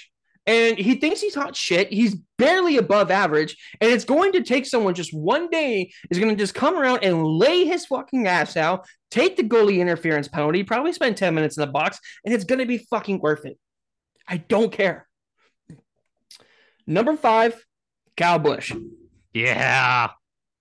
[0.47, 1.93] and he thinks he's hot shit.
[1.93, 6.31] He's barely above average, and it's going to take someone just one day is going
[6.31, 10.65] to just come around and lay his fucking ass out, take the goalie interference penalty,
[10.65, 13.59] probably spend 10 minutes in the box, and it's going to be fucking worth it.
[14.27, 15.07] I don't care.
[16.87, 17.65] Number five,
[18.17, 18.73] Kyle Busch.
[19.33, 20.11] Yeah.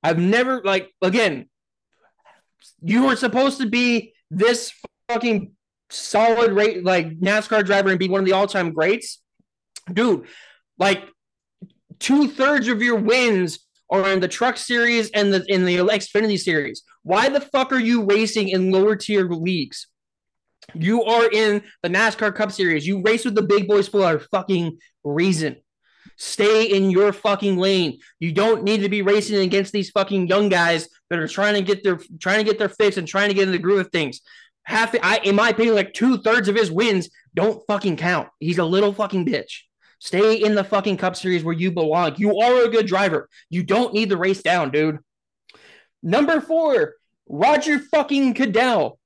[0.04, 1.48] I've never like again.
[2.82, 4.71] You were supposed to be this
[5.08, 5.54] fucking
[5.89, 9.21] solid rate like NASCAR driver and be one of the all-time greats
[9.91, 10.28] dude,
[10.78, 11.04] like
[12.00, 16.39] two thirds of your wins are in the truck series and the in the Xfinity
[16.39, 16.84] series.
[17.04, 19.88] Why the fuck are you racing in lower tier leagues?
[20.74, 22.88] You are in the NASCAR Cup Series.
[22.88, 25.58] You race with the big boys for a fucking reason.
[26.17, 28.00] Stay in your fucking lane.
[28.19, 31.62] You don't need to be racing against these fucking young guys that are trying to
[31.62, 33.91] get their trying to get their fix and trying to get in the groove of
[33.91, 34.21] things.
[34.63, 38.30] Half, I, in my opinion, like two thirds of his wins don't fucking count.
[38.39, 39.63] He's a little fucking bitch.
[40.00, 42.15] Stay in the fucking Cup Series where you belong.
[42.15, 43.28] You are a good driver.
[43.50, 45.00] You don't need the race down, dude.
[46.02, 46.95] Number four,
[47.28, 48.97] Roger fucking Goodell.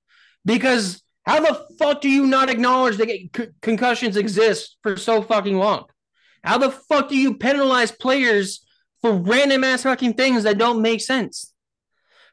[0.45, 5.85] Because how the fuck do you not acknowledge that concussions exist for so fucking long?
[6.43, 8.63] How the fuck do you penalize players
[9.01, 11.51] for random ass fucking things that don't make sense?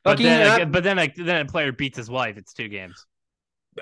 [0.05, 2.37] But then, uh, but then, like, then a player beats his wife.
[2.37, 3.07] It's two games.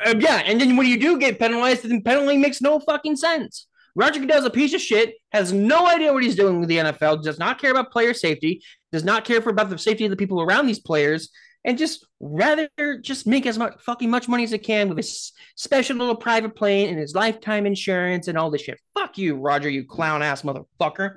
[0.05, 3.67] Uh, yeah, and then when you do get penalized, then penalty makes no fucking sense.
[3.97, 7.23] Roger Goodell's a piece of shit, has no idea what he's doing with the NFL,
[7.25, 10.17] does not care about player safety, does not care for about the safety of the
[10.17, 11.31] people around these players,
[11.65, 12.69] and just rather
[13.03, 16.55] just make as much fucking much money as he can with his special little private
[16.55, 18.79] plane and his lifetime insurance and all this shit.
[18.95, 21.17] Fuck you, Roger, you clown ass motherfucker.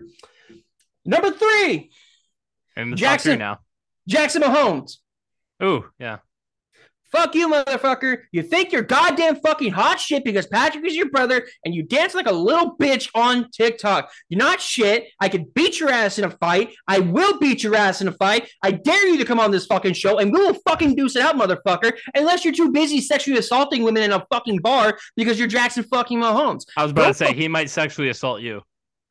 [1.05, 1.91] Number three,
[2.75, 3.59] And Jackson- now.
[4.07, 4.97] Jackson Mahomes.
[5.63, 6.17] Ooh, yeah.
[7.11, 8.23] Fuck you, motherfucker.
[8.31, 12.15] You think you're goddamn fucking hot shit because Patrick is your brother and you dance
[12.15, 14.11] like a little bitch on TikTok.
[14.29, 15.09] You're not shit.
[15.19, 16.73] I could beat your ass in a fight.
[16.87, 18.49] I will beat your ass in a fight.
[18.63, 21.21] I dare you to come on this fucking show and we will fucking deuce it
[21.21, 21.93] out, motherfucker.
[22.15, 26.19] Unless you're too busy sexually assaulting women in a fucking bar because you're Jackson fucking
[26.19, 26.65] Mahomes.
[26.75, 28.63] I was about to Don't say fuck- he might sexually assault you.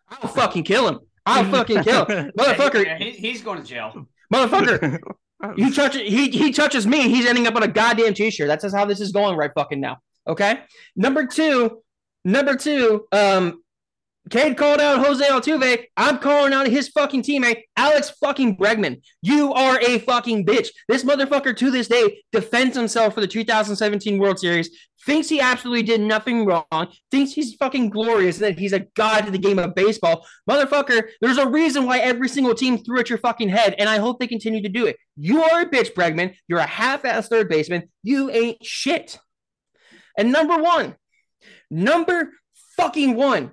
[0.08, 0.98] I'll fucking kill him.
[1.24, 2.32] I'll fucking kill him.
[2.38, 4.08] Motherfucker, Yeah, he- he's going to jail.
[4.32, 5.00] Motherfucker,
[5.56, 8.46] You touch he he touches me, he's ending up on a goddamn t-shirt.
[8.46, 9.98] That's just how this is going right fucking now.
[10.26, 10.60] Okay.
[10.94, 11.82] Number two,
[12.24, 13.61] number two, um,
[14.30, 15.84] Cade called out Jose Altuve.
[15.96, 19.02] I'm calling out his fucking teammate, Alex fucking Bregman.
[19.20, 20.68] You are a fucking bitch.
[20.88, 24.70] This motherfucker to this day defends himself for the 2017 World Series,
[25.04, 29.32] thinks he absolutely did nothing wrong, thinks he's fucking glorious, that he's a god to
[29.32, 30.24] the game of baseball.
[30.48, 33.98] Motherfucker, there's a reason why every single team threw at your fucking head, and I
[33.98, 34.96] hope they continue to do it.
[35.16, 36.36] You are a bitch, Bregman.
[36.46, 37.90] You're a half-ass third baseman.
[38.04, 39.18] You ain't shit.
[40.16, 40.94] And number one,
[41.70, 42.30] number
[42.76, 43.52] fucking one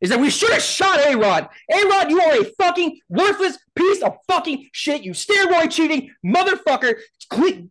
[0.00, 1.48] is that we should have shot A Rod.
[1.70, 5.02] A Rod, you are a fucking worthless piece of fucking shit.
[5.02, 6.96] You steroid cheating motherfucker.
[7.30, 7.68] Cle-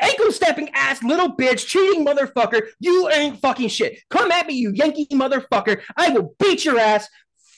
[0.00, 2.62] Ankle stepping ass little bitch, cheating motherfucker.
[2.78, 3.98] You ain't fucking shit.
[4.08, 5.82] Come at me, you Yankee motherfucker.
[5.96, 7.08] I will beat your ass.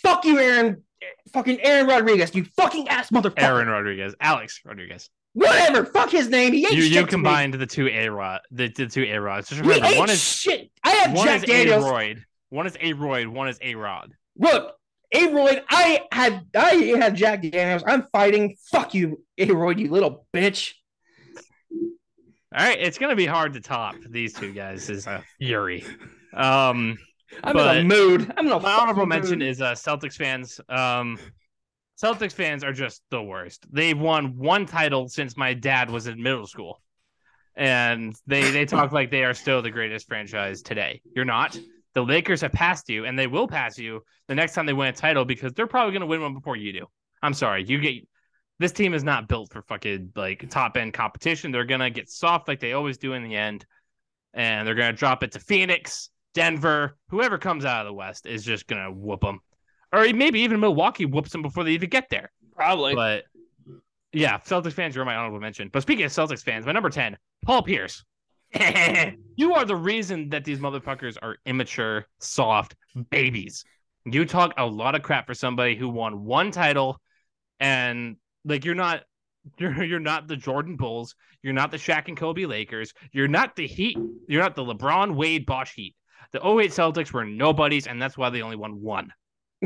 [0.03, 0.83] Fuck you, Aaron.
[1.33, 2.35] Fucking Aaron Rodriguez.
[2.35, 3.43] You fucking ass motherfucker.
[3.43, 5.11] Aaron Rodriguez, Alex Rodriguez.
[5.35, 5.85] Whatever.
[5.87, 6.53] Fuck his name.
[6.53, 9.49] He ain't You shit you combined the two A rod the, the two A rods.
[9.49, 10.71] Just remember, one is shit.
[10.85, 11.85] I have one Jack is Daniels.
[11.85, 14.13] A Royd, one is A Royd, one is A Rod.
[14.37, 14.75] Look,
[15.15, 17.83] Aroyd, I had I had Jack Daniels.
[17.87, 18.57] I'm fighting.
[18.71, 20.73] Fuck you, Aroyd, you little bitch.
[22.55, 24.91] All right, it's gonna be hard to top these two guys.
[24.91, 25.85] Is a fury.
[26.35, 26.97] Um,
[27.45, 28.33] I'm But in a mood.
[28.39, 30.59] I'm in a my honorable fucking mention is uh, Celtics fans.
[30.67, 31.19] Um,
[32.03, 33.67] Celtics fans are just the worst.
[33.71, 36.81] They've won one title since my dad was in middle school,
[37.55, 41.03] and they they talk like they are still the greatest franchise today.
[41.15, 41.55] You're not.
[41.95, 44.89] The Lakers have passed you, and they will pass you the next time they win
[44.89, 46.87] a title because they're probably going to win one before you do.
[47.23, 48.07] I'm sorry, you get
[48.59, 51.51] this team is not built for fucking like top end competition.
[51.51, 53.67] They're gonna get soft like they always do in the end,
[54.35, 58.45] and they're gonna drop it to Phoenix, Denver, whoever comes out of the West is
[58.45, 59.41] just gonna whoop them,
[59.93, 62.33] or maybe even Milwaukee whoops them before they even get there.
[62.55, 62.95] probably.
[62.95, 63.25] But
[64.13, 65.69] yeah, Celtics fans you're my honorable mention.
[65.73, 68.05] But speaking of Celtics fans, my number ten, Paul Pierce.
[69.37, 72.75] you are the reason that these motherfuckers are immature, soft
[73.11, 73.65] babies.
[74.05, 77.01] You talk a lot of crap for somebody who won one title,
[77.61, 79.03] and like you're not,
[79.59, 83.57] you're you're not the Jordan Bulls, you're not the Shaq and Kobe Lakers, you're not
[83.57, 83.97] the Heat,
[84.29, 85.95] you're not the LeBron Wade Bosh Heat.
[86.33, 89.13] The 08 Celtics were nobodies, and that's why they only won one.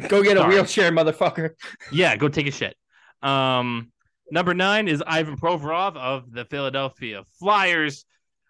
[0.09, 1.51] Go get a wheelchair, motherfucker.
[1.93, 2.77] Yeah, go take a shit.
[3.23, 3.93] Um,
[4.31, 8.05] Number nine is Ivan Provorov of the Philadelphia Flyers,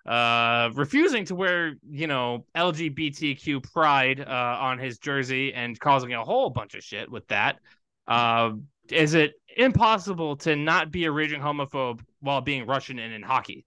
[0.06, 6.22] uh, refusing to wear, you know, LGBTQ pride uh, on his jersey and causing a
[6.22, 7.58] whole bunch of shit with that.
[8.06, 8.52] Uh,
[8.90, 13.64] is it impossible to not be a raging homophobe while being Russian and in hockey?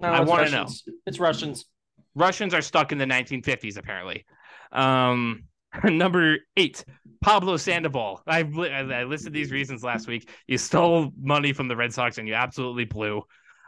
[0.00, 0.66] No, I wanna know.
[1.06, 1.66] It's Russians.
[2.14, 4.24] Russians are stuck in the 1950s, apparently.
[4.72, 5.44] Um,
[5.84, 6.84] number eight,
[7.20, 8.22] Pablo Sandoval.
[8.26, 10.30] I, I listed these reasons last week.
[10.46, 13.22] You stole money from the Red Sox and you absolutely blew.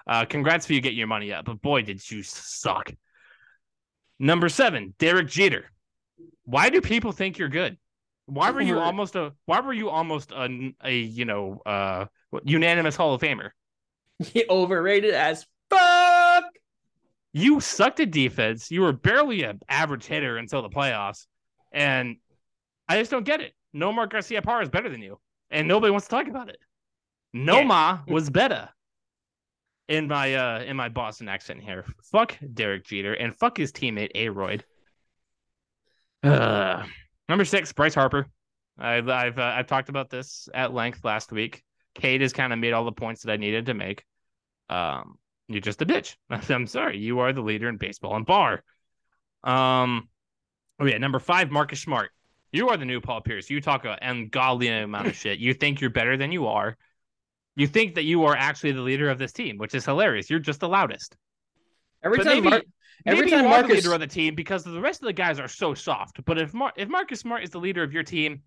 [0.06, 2.92] Uh, congrats for you getting your money up, but boy, did you suck.
[4.18, 5.70] Number seven, Derek Jeter.
[6.44, 7.76] Why do people think you're good?
[8.26, 9.32] Why were you almost a?
[9.46, 12.06] Why were you almost a, a you know uh
[12.44, 13.50] unanimous Hall of Famer?
[14.48, 16.44] Overrated as fuck.
[17.32, 18.70] you sucked at defense.
[18.70, 21.26] You were barely an average hitter until the playoffs.
[21.72, 22.16] And
[22.88, 23.52] I just don't get it.
[23.74, 25.18] Nomar Garciaparra is better than you.
[25.50, 26.58] And nobody wants to talk about it.
[27.32, 28.68] Noma was better.
[29.88, 31.84] In my uh in my Boston accent here.
[32.04, 34.64] Fuck Derek Jeter and fuck his teammate A-Rod.
[36.22, 36.84] Uh,
[37.28, 38.26] number six, Bryce Harper.
[38.78, 41.62] I've I've uh, I've talked about this at length last week.
[41.94, 44.04] Cade has kind of made all the points that I needed to make.
[44.70, 45.18] Um,
[45.48, 46.16] you're just a bitch.
[46.30, 46.98] I'm sorry.
[46.98, 48.62] You are the leader in baseball and bar.
[49.44, 50.08] Um,
[50.80, 52.10] oh yeah, number five, Marcus Smart.
[52.52, 53.50] You are the new Paul Pierce.
[53.50, 55.38] You talk an ungodly amount of shit.
[55.38, 56.76] You think you're better than you are.
[57.56, 60.30] You think that you are actually the leader of this team, which is hilarious.
[60.30, 61.16] You're just the loudest.
[62.02, 62.62] Every But time, maybe- Mar-
[63.06, 65.06] every Maybe time you are the Marcus, leader of the team because the rest of
[65.06, 66.24] the guys are so soft.
[66.24, 68.42] But if Mar- if Marcus Smart is the leader of your team,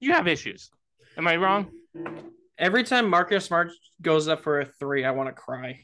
[0.00, 0.70] you have issues.
[1.16, 1.70] Am I wrong?
[2.58, 3.70] every time Marcus Smart
[4.02, 5.78] goes up for a three, I want to cry.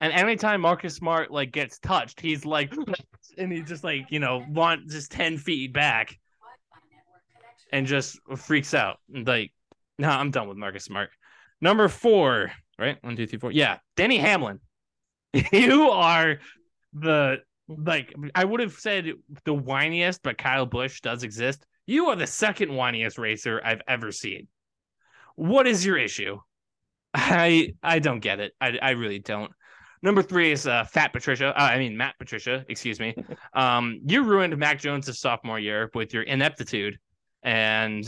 [0.00, 2.72] And anytime Marcus Smart like gets touched, he's like,
[3.38, 6.18] and he just like you know want just ten feet back,
[7.72, 8.98] and just freaks out.
[9.12, 9.52] Like,
[9.98, 11.10] no, I'm done with Marcus Smart.
[11.64, 13.02] Number four, right?
[13.02, 13.50] One, two, three, four.
[13.50, 14.60] Yeah, Denny Hamlin.
[15.50, 16.36] you are
[16.92, 19.12] the like I would have said
[19.46, 21.64] the whiniest, but Kyle Busch does exist.
[21.86, 24.46] You are the second whiniest racer I've ever seen.
[25.36, 26.38] What is your issue?
[27.14, 28.52] I I don't get it.
[28.60, 29.50] I I really don't.
[30.02, 31.58] Number three is uh, Fat Patricia.
[31.58, 32.62] Uh, I mean Matt Patricia.
[32.68, 33.14] Excuse me.
[33.54, 36.98] Um, you ruined Mac Jones' sophomore year with your ineptitude,
[37.42, 38.04] and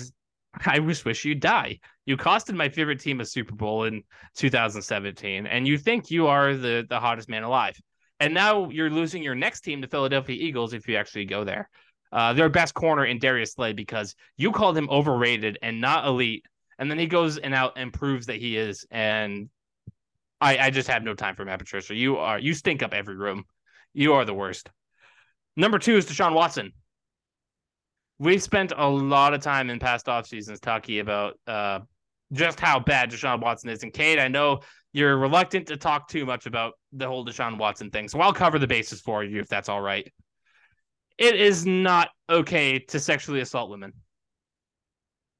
[0.66, 1.78] I just wish you'd die.
[2.06, 4.02] You costed my favorite team a Super Bowl in
[4.36, 7.78] 2017, and you think you are the the hottest man alive.
[8.20, 11.68] And now you're losing your next team to Philadelphia Eagles if you actually go there.
[12.12, 16.46] Uh, their best corner in Darius Slay because you called him overrated and not elite,
[16.78, 18.86] and then he goes and out and proves that he is.
[18.90, 19.50] And
[20.40, 21.94] I, I just have no time for Matt Patricia.
[21.94, 23.44] You are you stink up every room.
[23.92, 24.70] You are the worst.
[25.56, 26.72] Number two is Deshaun Watson.
[28.18, 31.80] We've spent a lot of time in past off seasons talking about uh,
[32.32, 33.82] just how bad Deshaun Watson is.
[33.82, 34.60] And Cade, I know
[34.92, 38.58] you're reluctant to talk too much about the whole Deshaun Watson thing, so I'll cover
[38.58, 40.10] the bases for you if that's all right.
[41.18, 43.92] It is not okay to sexually assault women.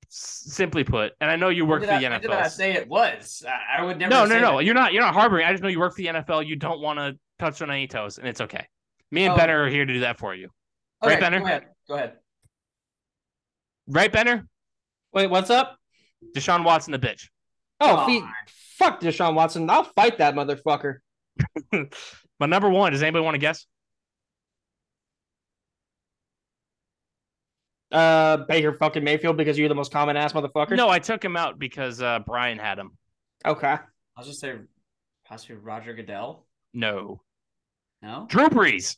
[0.09, 2.49] S- simply put, and I know you work When for the I- when did I
[2.49, 3.45] say it was?
[3.47, 4.11] I, I would never.
[4.11, 4.57] No, no, no.
[4.59, 4.65] that.
[4.65, 4.93] You're not.
[4.93, 5.45] You're not harboring.
[5.47, 6.47] I just know you work for the NFL.
[6.47, 8.67] You don't want to touch on any toes, and it's okay.
[9.11, 9.37] Me and Oh.
[9.37, 10.49] Benner are here to do that for you.
[11.03, 11.41] Okay, Right, Benner?
[11.41, 11.67] Go ahead.
[11.89, 12.13] Go ahead.
[13.89, 14.47] Right, Benner?
[15.13, 15.77] Wait, what's up?
[16.35, 17.29] Deshaun Watson, the bitch.
[17.81, 18.33] Oh, Come fe- on.
[18.79, 19.69] fuck Deshaun Watson.
[19.71, 20.97] I'll fight that motherfucker.
[22.39, 23.65] But number one, does anybody want to guess?
[27.93, 30.77] Uh, Baker fucking Mayfield because you're the most common ass motherfucker.
[30.77, 32.91] No, I took him out because uh, Brian had him.
[33.45, 33.77] Okay.
[34.17, 34.55] I'll just say
[35.27, 36.45] possibly Roger Goodell.
[36.75, 37.23] No,
[38.03, 38.27] No.
[38.29, 38.97] Drew Brees.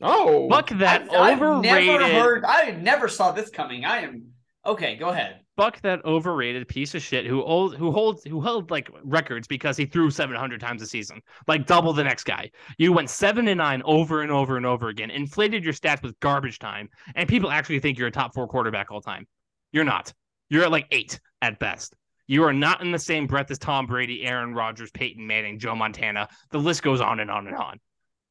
[0.00, 0.48] Oh.
[0.48, 2.44] Fuck that I've, I've never heard.
[2.44, 3.84] I never saw this coming.
[3.84, 4.28] I am
[4.64, 4.96] okay.
[4.96, 5.39] Go ahead.
[5.60, 9.76] Fuck that overrated piece of shit who old, who holds who held like records because
[9.76, 12.50] he threw 700 times a season, like double the next guy.
[12.78, 16.18] You went seven and nine over and over and over again, inflated your stats with
[16.20, 19.26] garbage time, and people actually think you're a top four quarterback all time.
[19.70, 20.14] You're not.
[20.48, 21.94] You're at like eight at best.
[22.26, 25.74] You are not in the same breath as Tom Brady, Aaron Rodgers, Peyton Manning, Joe
[25.74, 26.26] Montana.
[26.52, 27.78] The list goes on and on and on.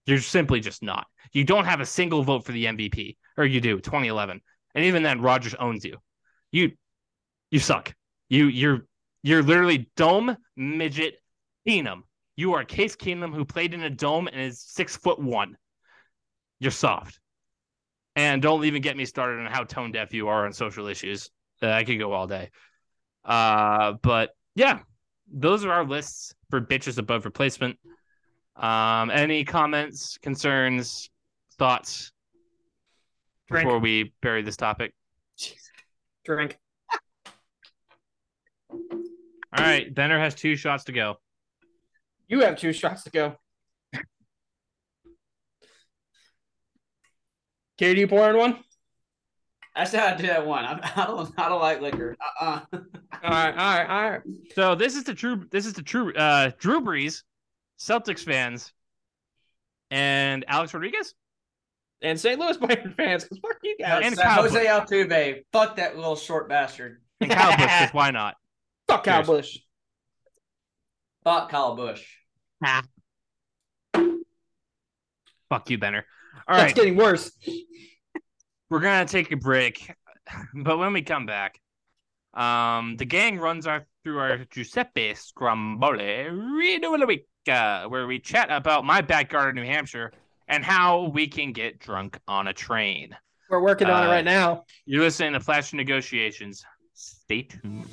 [0.07, 1.05] You're simply just not.
[1.31, 4.41] You don't have a single vote for the MVP, or you do 2011,
[4.73, 5.97] and even then, Rodgers owns you.
[6.51, 6.71] You
[7.51, 7.93] you suck.
[8.29, 8.85] You you're
[9.23, 11.19] you're literally dome midget
[11.67, 12.01] Keenum.
[12.35, 15.57] You are Case Keenum who played in a dome and is six foot one.
[16.59, 17.19] You're soft.
[18.15, 21.29] And don't even get me started on how tone deaf you are on social issues.
[21.61, 22.49] Uh, I could go all day.
[23.23, 24.79] Uh, but yeah,
[25.31, 27.77] those are our lists for bitches above replacement.
[28.55, 31.09] Um, any comments, concerns,
[31.57, 32.11] thoughts
[33.47, 33.65] Drink.
[33.65, 34.93] before we bury this topic?
[36.25, 36.57] Drink.
[39.51, 41.15] All right, Benner has two shots to go.
[42.27, 43.35] You have two shots to go.
[47.77, 48.59] Katie, you pouring one?
[49.75, 50.65] I said I'd do that one.
[50.65, 51.31] I, I don't.
[51.37, 52.15] I don't like liquor.
[52.39, 52.59] Uh.
[52.73, 52.77] uh
[53.21, 54.21] All right, all right, all right.
[54.55, 55.45] So this is the true.
[55.51, 56.13] This is the true.
[56.13, 57.23] Uh, Drew Brees,
[57.77, 58.71] Celtics fans,
[59.91, 61.13] and Alex Rodriguez.
[62.01, 62.39] And St.
[62.39, 64.03] Louis Bayern fans, because fuck you guys.
[64.05, 64.67] And So Kyle Jose Busch.
[64.89, 65.43] Altuve.
[65.51, 67.01] Fuck that little short bastard.
[67.19, 68.35] And Kyle Busch, 'cause why not?
[68.89, 69.27] Fuck Kyle Cheers.
[69.27, 69.57] Busch.
[71.23, 72.05] Fuck Kyle Busch.
[75.49, 76.05] Fuck you, Benner.
[76.47, 77.31] All That's right, getting worse.
[78.69, 79.91] we're gonna take a break,
[80.53, 81.59] but when we come back,
[82.33, 88.07] um, the gang runs our through our Giuseppe Stromboli Redo of the Week, uh, where
[88.07, 90.11] we chat about my backyard in New Hampshire
[90.47, 93.15] and how we can get drunk on a train.
[93.49, 94.63] We're working on it Uh, right now.
[94.85, 96.63] You're listening to Plaster Negotiations.
[96.93, 97.85] Stay tuned.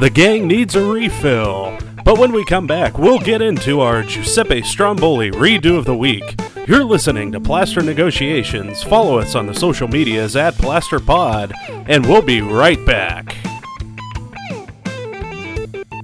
[0.00, 1.78] The gang needs a refill.
[2.02, 6.40] But when we come back, we'll get into our Giuseppe Stromboli redo of the week.
[6.66, 8.82] You're listening to Plaster Negotiations.
[8.82, 11.52] Follow us on the social medias at PlasterPod,
[11.88, 13.36] and we'll be right back.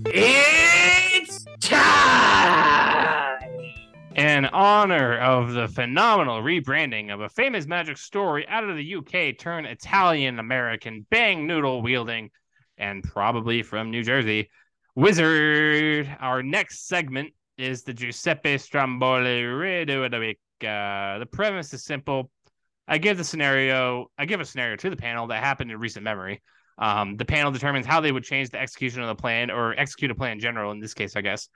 [0.07, 3.39] It's time.
[4.17, 9.39] In honor of the phenomenal rebranding of a famous magic story out of the UK
[9.39, 12.31] turned Italian American bang noodle wielding
[12.79, 14.51] and probably from New Jersey
[14.95, 20.39] wizard, our next segment is the Giuseppe Stromboli redo of the week.
[20.61, 22.31] Uh, the premise is simple.
[22.89, 26.05] I give the scenario, I give a scenario to the panel that happened in recent
[26.05, 26.43] memory.
[26.79, 30.11] Um, the panel determines how they would change the execution of the plan or execute
[30.11, 31.49] a plan in general, in this case, I guess.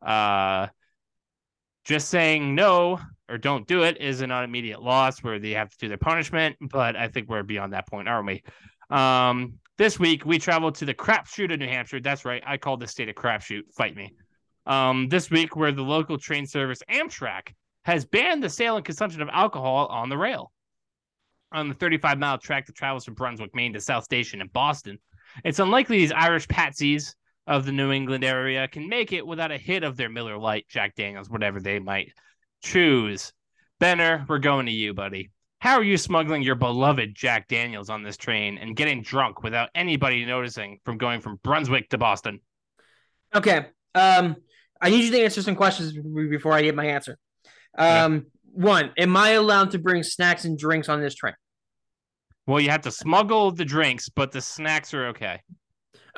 [0.00, 0.68] Uh,
[1.84, 5.78] just saying no or don't do it is an immediate loss where they have to
[5.78, 6.56] do their punishment.
[6.60, 8.42] But I think we're beyond that point, aren't we?
[8.90, 12.00] Um, this week we traveled to the crapshoot of New Hampshire.
[12.00, 13.62] That's right, I called the state a crapshoot.
[13.74, 14.12] Fight me.
[14.66, 17.54] Um, this week where the local train service Amtrak
[17.84, 20.52] has banned the sale and consumption of alcohol on the rail.
[21.52, 24.98] On the 35 mile track that travels from Brunswick, Maine to South Station in Boston,
[25.44, 27.14] it's unlikely these Irish patsies
[27.46, 30.68] of the New England area can make it without a hit of their Miller Lite,
[30.68, 32.12] Jack Daniels, whatever they might
[32.62, 33.32] choose.
[33.80, 35.30] Benner, we're going to you, buddy.
[35.60, 39.70] How are you smuggling your beloved Jack Daniels on this train and getting drunk without
[39.74, 42.40] anybody noticing from going from Brunswick to Boston?
[43.34, 43.66] Okay.
[43.94, 44.36] Um,
[44.80, 45.92] I need you to answer some questions
[46.30, 47.18] before I give my answer.
[47.76, 51.34] Um, one, am I allowed to bring snacks and drinks on this train?
[52.46, 55.40] Well, you have to smuggle the drinks, but the snacks are okay.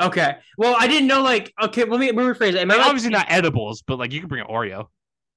[0.00, 0.36] Okay.
[0.58, 1.22] Well, I didn't know.
[1.22, 2.56] Like, okay, let me, let me rephrase it.
[2.56, 4.86] Am I like- obviously not edibles, but like you can bring an Oreo.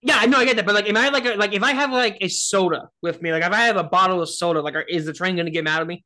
[0.06, 1.72] Yeah, I know I get that, but like, am I like, a, like, if I
[1.74, 4.76] have like a soda with me, like, if I have a bottle of soda, like,
[4.76, 6.04] are, is the train going to get mad at me?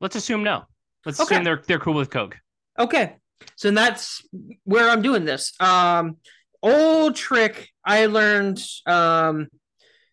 [0.00, 0.64] Let's assume no.
[1.06, 1.34] Let's Okay.
[1.36, 2.36] assume they're they're cool with Coke.
[2.78, 3.16] Okay,
[3.56, 4.22] so that's
[4.64, 5.52] where I'm doing this.
[5.60, 6.16] Um,
[6.62, 9.48] old trick I learned um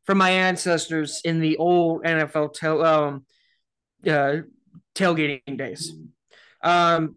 [0.05, 3.25] from my ancestors in the old NFL tail um
[4.07, 4.37] uh
[4.95, 5.93] tailgating days.
[6.63, 7.15] Um,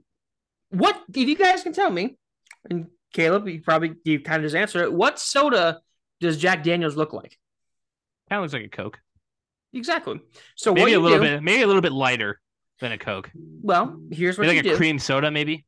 [0.71, 2.17] what if you guys can tell me?
[2.71, 4.93] And Kaleb, you probably you kind of just answered it.
[4.93, 5.81] What soda
[6.21, 7.37] does Jack Daniels look like?
[8.29, 8.99] Kind of looks like a Coke.
[9.73, 10.21] Exactly.
[10.57, 11.25] So Maybe a little do?
[11.25, 12.41] bit, maybe a little bit lighter
[12.81, 13.31] than a Coke.
[13.35, 14.77] Well, here's what Maybe like a do.
[14.77, 15.65] cream soda, maybe.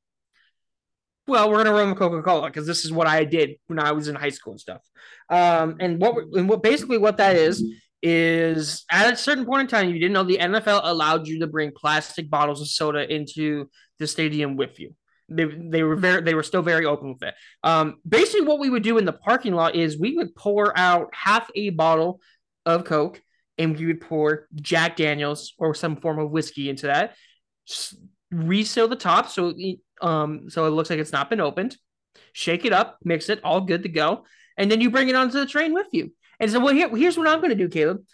[1.26, 3.92] Well, we're gonna run with Coca Cola because this is what I did when I
[3.92, 4.82] was in high school and stuff.
[5.30, 7.64] Um, and what and what basically what that is
[8.03, 11.47] is at a certain point in time, you didn't know the NFL allowed you to
[11.47, 14.95] bring plastic bottles of soda into the stadium with you.
[15.28, 17.34] They, they were very they were still very open with it.
[17.62, 21.14] Um, basically, what we would do in the parking lot is we would pour out
[21.14, 22.20] half a bottle
[22.66, 23.20] of Coke
[23.56, 27.14] and we would pour Jack Daniels or some form of whiskey into that.
[28.30, 29.54] Reseal the top so
[30.02, 31.76] um so it looks like it's not been opened.
[32.32, 34.24] Shake it up, mix it, all good to go,
[34.56, 36.12] and then you bring it onto the train with you.
[36.40, 38.04] And so, well, here, here's what I'm going to do, Kaleb.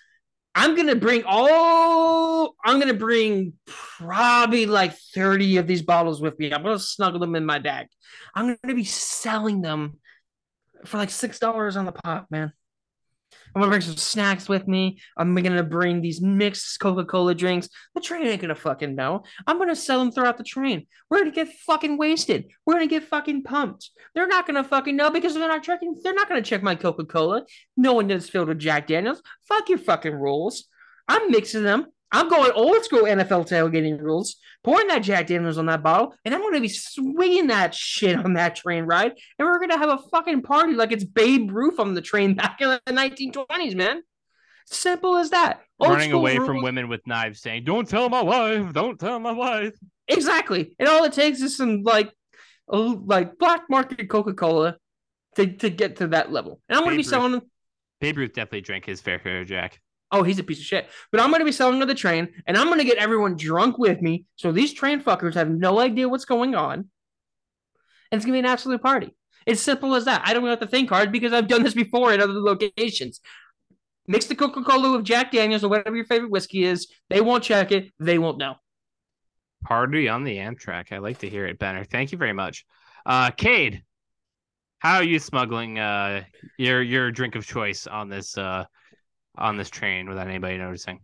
[0.61, 2.55] I'm to bring all.
[2.63, 6.53] I'm to bring probably like 30 of these bottles with me.
[6.53, 7.87] I'm to snuggle them in my bag.
[8.35, 9.99] I'm to be selling them
[10.85, 12.53] for like six dollars on the pop, man.
[13.55, 15.01] I'm gonna bring some snacks with me.
[15.17, 17.69] I'm gonna bring these mixed Coca-Cola drinks.
[17.95, 19.25] The train ain't gonna fucking know.
[19.47, 20.87] I'm gonna sell them throughout the train.
[21.09, 22.51] We're gonna get fucking wasted.
[22.65, 23.91] We're gonna get fucking pumped.
[24.15, 25.97] They're not gonna fucking know because they're not checking.
[26.03, 27.45] They're not gonna check my Coca-Cola.
[27.77, 29.23] No one is filled with Jack Daniels.
[29.49, 30.65] Fuck your fucking rules.
[31.09, 31.87] I'm mixing them.
[32.13, 36.35] I'm going old school NFL tailgating rules, pouring that Jack Daniels on that bottle, and
[36.35, 39.79] I'm going to be swinging that shit on that train ride, and we're going to
[39.79, 43.77] have a fucking party like it's Babe Ruth on the train back in the 1920s,
[43.77, 44.03] man.
[44.67, 45.61] Simple as that.
[45.79, 48.73] Old Running away from women with knives, saying, "Don't tell my wife.
[48.73, 49.73] Don't tell my wife."
[50.07, 50.75] Exactly.
[50.79, 52.13] And all it takes is some like
[52.69, 54.77] like black market Coca Cola
[55.37, 56.61] to, to get to that level.
[56.69, 57.43] And I'm going to be selling.
[58.01, 59.81] Babe Ruth definitely drank his fair share, of Jack.
[60.13, 60.89] Oh, he's a piece of shit.
[61.13, 63.37] But I'm going to be selling to the train, and I'm going to get everyone
[63.37, 68.25] drunk with me, so these train fuckers have no idea what's going on, and it's
[68.25, 69.15] going to be an absolute party.
[69.47, 70.23] It's simple as that.
[70.25, 73.21] I don't have to think hard because I've done this before in other locations.
[74.07, 76.89] Mix the Coca Cola with Jack Daniels or whatever your favorite whiskey is.
[77.09, 77.93] They won't check it.
[77.99, 78.57] They won't know.
[79.65, 80.93] Party on the Amtrak.
[80.93, 81.85] I like to hear it, Benner.
[81.85, 82.65] Thank you very much.
[83.07, 83.83] Uh Cade,
[84.79, 86.25] how are you smuggling uh
[86.59, 88.65] your your drink of choice on this uh
[89.37, 91.01] on this train without anybody noticing?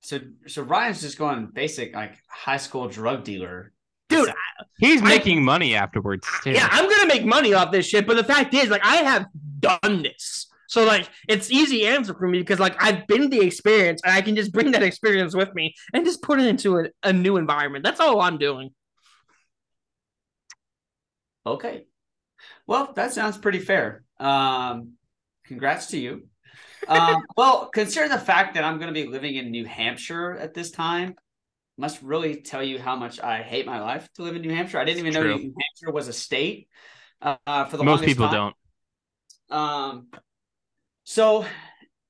[0.00, 3.72] So so Ryan's just going basic like high school drug dealer.
[4.08, 4.32] Dude,
[4.78, 6.50] He's I- making money afterwards too.
[6.52, 8.06] yeah, I'm gonna make money off this shit.
[8.06, 9.26] But the fact is, like, I have
[9.60, 10.48] done this.
[10.68, 14.22] So like it's easy answer for me because like I've been the experience and I
[14.22, 17.36] can just bring that experience with me and just put it into a, a new
[17.36, 17.84] environment.
[17.84, 18.70] That's all I'm doing.
[21.46, 21.84] Okay.
[22.66, 24.04] Well, that sounds pretty fair.
[24.18, 24.92] Um,
[25.44, 26.26] congrats to you.
[26.88, 30.54] Um, well, considering the fact that I'm going to be living in New Hampshire at
[30.54, 31.16] this time,
[31.78, 34.78] must really tell you how much I hate my life to live in New Hampshire.
[34.78, 36.68] I didn't even know New Hampshire was a state.
[37.20, 38.52] Uh, for the Most people time.
[39.48, 39.58] don't.
[39.58, 40.06] Um,
[41.04, 41.44] so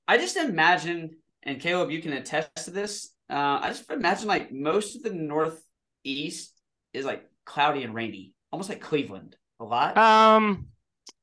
[0.08, 3.14] I just imagine, and Kaleb, you can attest to this.
[3.28, 6.58] Uh, I just imagine like most of the Northeast
[6.94, 9.36] is like cloudy and rainy, almost like Cleveland.
[9.60, 9.96] A lot.
[9.98, 10.68] Um,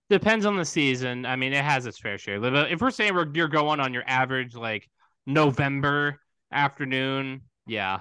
[0.10, 1.26] depends on the season.
[1.26, 2.40] I mean, it has its fair share.
[2.40, 4.90] But If we're saying we're, you're going on your average like
[5.26, 6.20] November
[6.52, 8.00] afternoon, yeah,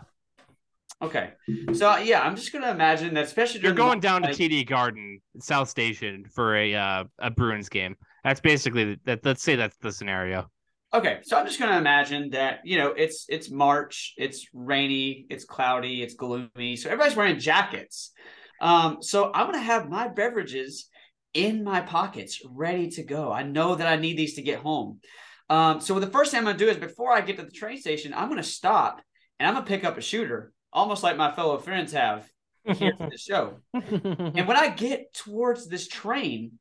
[1.00, 1.30] Okay,
[1.74, 5.20] so yeah, I'm just gonna imagine that, especially you're going the- down to TD Garden,
[5.40, 7.94] South Station for a uh, a Bruins game.
[8.24, 9.24] That's basically that.
[9.24, 10.50] Let's say that's the scenario.
[10.92, 15.44] Okay, so I'm just gonna imagine that you know it's it's March, it's rainy, it's
[15.44, 18.10] cloudy, it's gloomy, so everybody's wearing jackets.
[18.60, 20.88] Um, so I'm gonna have my beverages
[21.38, 23.30] in my pockets, ready to go.
[23.30, 24.98] I know that I need these to get home.
[25.48, 27.78] Um, so the first thing I'm gonna do is before I get to the train
[27.78, 29.00] station, I'm gonna stop
[29.38, 32.28] and I'm gonna pick up a shooter, almost like my fellow friends have
[32.76, 33.60] here for the show.
[33.72, 36.58] And when I get towards this train,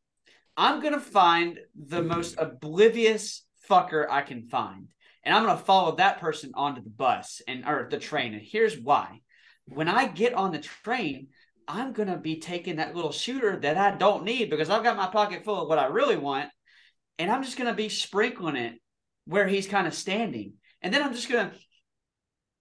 [0.55, 4.87] I'm gonna find the most oblivious fucker I can find.
[5.23, 8.35] And I'm gonna follow that person onto the bus and or the train.
[8.35, 9.21] And here's why.
[9.65, 11.29] When I get on the train,
[11.67, 15.07] I'm gonna be taking that little shooter that I don't need because I've got my
[15.07, 16.49] pocket full of what I really want,
[17.19, 18.75] and I'm just gonna be sprinkling it
[19.25, 20.53] where he's kind of standing.
[20.81, 21.51] And then I'm just gonna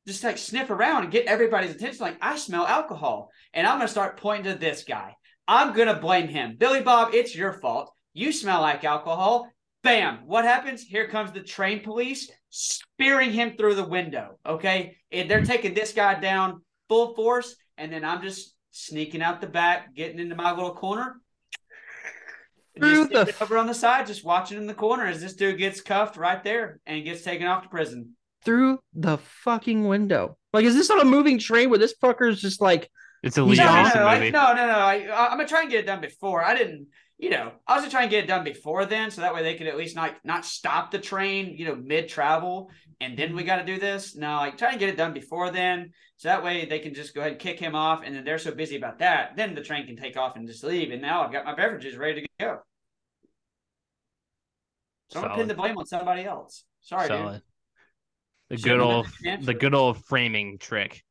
[0.07, 2.01] just like sniff around and get everybody's attention.
[2.01, 3.31] Like, I smell alcohol.
[3.53, 5.15] And I'm gonna start pointing to this guy.
[5.49, 6.57] I'm gonna blame him.
[6.59, 7.93] Billy Bob, it's your fault.
[8.13, 9.49] You smell like alcohol.
[9.83, 10.21] Bam.
[10.27, 10.83] What happens?
[10.83, 14.39] Here comes the train police spearing him through the window.
[14.45, 14.97] Okay.
[15.13, 17.55] And they're taking this guy down full force.
[17.77, 21.21] And then I'm just sneaking out the back, getting into my little corner.
[22.79, 25.35] Through just the sitting over on the side, just watching in the corner as this
[25.35, 28.15] dude gets cuffed right there and gets taken off to prison.
[28.45, 30.37] Through the fucking window.
[30.53, 32.91] Like, is this on a moving train where this fucker's just like,
[33.23, 34.31] It's a No, Liam no, no, Mason no, I- movie.
[34.31, 34.73] no, no, no.
[34.79, 36.45] I, I, I'm gonna try and get it done before.
[36.45, 36.89] I didn't,
[37.19, 39.43] you know, I was gonna try and get it done before then, so that way
[39.43, 43.35] they could at least not not stop the train, you know, mid travel, and then
[43.35, 44.15] we got to do this.
[44.17, 47.15] No, like try and get it done before then, so that way they can just
[47.15, 49.63] go ahead and kick him off, and then they're so busy about that, then the
[49.63, 50.91] train can take off and just leave.
[50.91, 52.59] And now I've got my beverages ready to go.
[55.09, 56.65] So I'm gonna pin the blame on somebody else.
[56.83, 57.33] Sorry, Solid.
[57.35, 57.43] dude.
[58.49, 59.07] The Shouldn't good old,
[59.47, 61.03] the good old framing trick.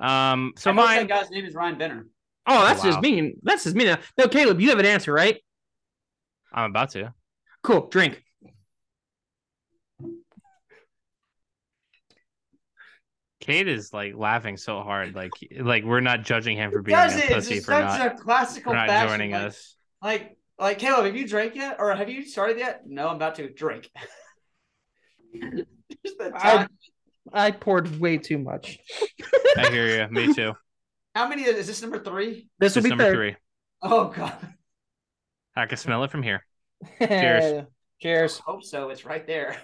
[0.00, 2.06] Um, so I hope mine, guy's name is Ryan Benner.
[2.46, 2.90] oh, that's Wow.
[2.90, 3.34] just mean.
[3.42, 3.96] That's just mean.
[4.18, 5.42] No, Kaleb, you have an answer, right?
[6.54, 7.12] I'm about to.
[7.62, 7.88] Cool.
[7.88, 8.22] Drink.
[13.40, 17.14] Cade is like laughing so hard, like like we're not judging him for being Does
[17.14, 17.32] a it?
[17.32, 19.08] Pussy for not, a classical for not fashion.
[19.08, 19.76] joining like, us.
[20.00, 22.82] Like, like Kaleb, have you drank yet, or have you started yet?
[22.86, 23.90] No, I'm about to drink.
[25.34, 26.68] Just the I-
[27.32, 28.78] I poured way too much.
[29.56, 30.10] I hear you.
[30.10, 30.52] Me too.
[31.14, 31.82] How many is, is this?
[31.82, 32.48] Number three?
[32.58, 33.14] This will be number third.
[33.14, 33.36] three.
[33.82, 34.36] Oh god,
[35.56, 36.44] I can smell it from here.
[36.98, 37.66] Cheers.
[38.02, 38.38] Cheers.
[38.38, 38.90] hope so.
[38.90, 39.56] It's right there.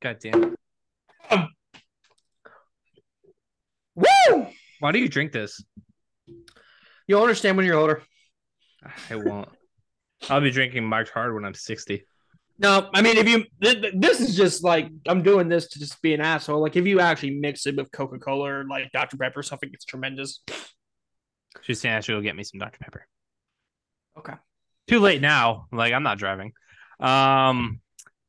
[0.00, 0.42] God damn.
[1.30, 1.48] it.
[3.96, 4.46] Woo!
[4.78, 5.62] Why do you drink this?
[7.08, 8.02] You'll understand when you're older.
[9.10, 9.48] I won't.
[10.28, 12.04] I'll be drinking Mike's Hard when I'm 60.
[12.58, 15.78] No, I mean if you th- th- this is just like I'm doing this to
[15.78, 16.60] just be an asshole.
[16.60, 19.70] Like if you actually mix it with Coca Cola or like Dr Pepper or something,
[19.72, 20.40] it's tremendous.
[21.62, 22.78] She's saying I should go get me some Dr.
[22.78, 23.06] Pepper.
[24.18, 24.34] Okay.
[24.88, 25.66] Too late now.
[25.72, 26.52] Like I'm not driving.
[27.00, 27.80] Um,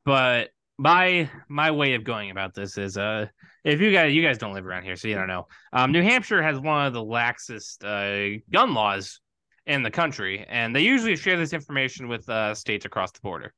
[0.04, 3.26] but my my way of going about this is uh
[3.64, 6.02] if you guys you guys don't live around here so you don't know um new
[6.02, 9.20] hampshire has one of the laxest uh gun laws
[9.66, 13.52] in the country and they usually share this information with uh states across the border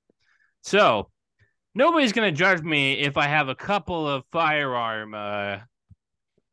[0.63, 1.09] so
[1.75, 5.59] nobody's gonna judge me if i have a couple of firearm uh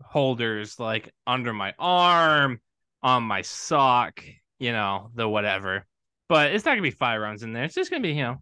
[0.03, 2.59] holders like under my arm
[3.03, 4.23] on my sock
[4.59, 5.85] you know the whatever
[6.29, 8.41] but it's not gonna be firearms in there it's just gonna be you know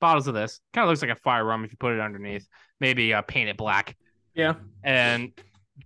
[0.00, 0.60] bottles of this.
[0.72, 2.48] Kind of looks like a firearm if you put it underneath.
[2.80, 3.96] Maybe uh, paint it black.
[4.34, 4.54] Yeah.
[4.82, 5.32] And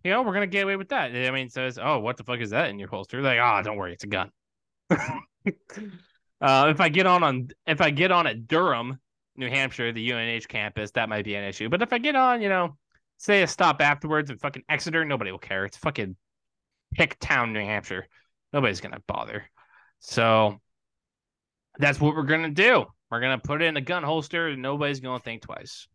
[0.03, 1.11] you know we're gonna get away with that.
[1.11, 3.61] I mean, it says, "Oh, what the fuck is that in your holster?" Like, oh,
[3.63, 4.31] don't worry, it's a gun.
[6.45, 8.99] uh, if I get on on if I get on at Durham,
[9.35, 11.71] New Hampshire, the UNH campus, that might be an issue.
[11.71, 12.77] But if I get on, you know,
[13.17, 15.65] say a stop afterwards in fucking Exeter, nobody will care.
[15.65, 16.17] It's fucking
[16.95, 18.07] Hick Town, New Hampshire.
[18.53, 19.45] Nobody's gonna bother.
[20.01, 20.61] So
[21.79, 22.85] that's what we're gonna do.
[23.11, 25.89] We're gonna put it in a gun holster, and nobody's gonna think twice.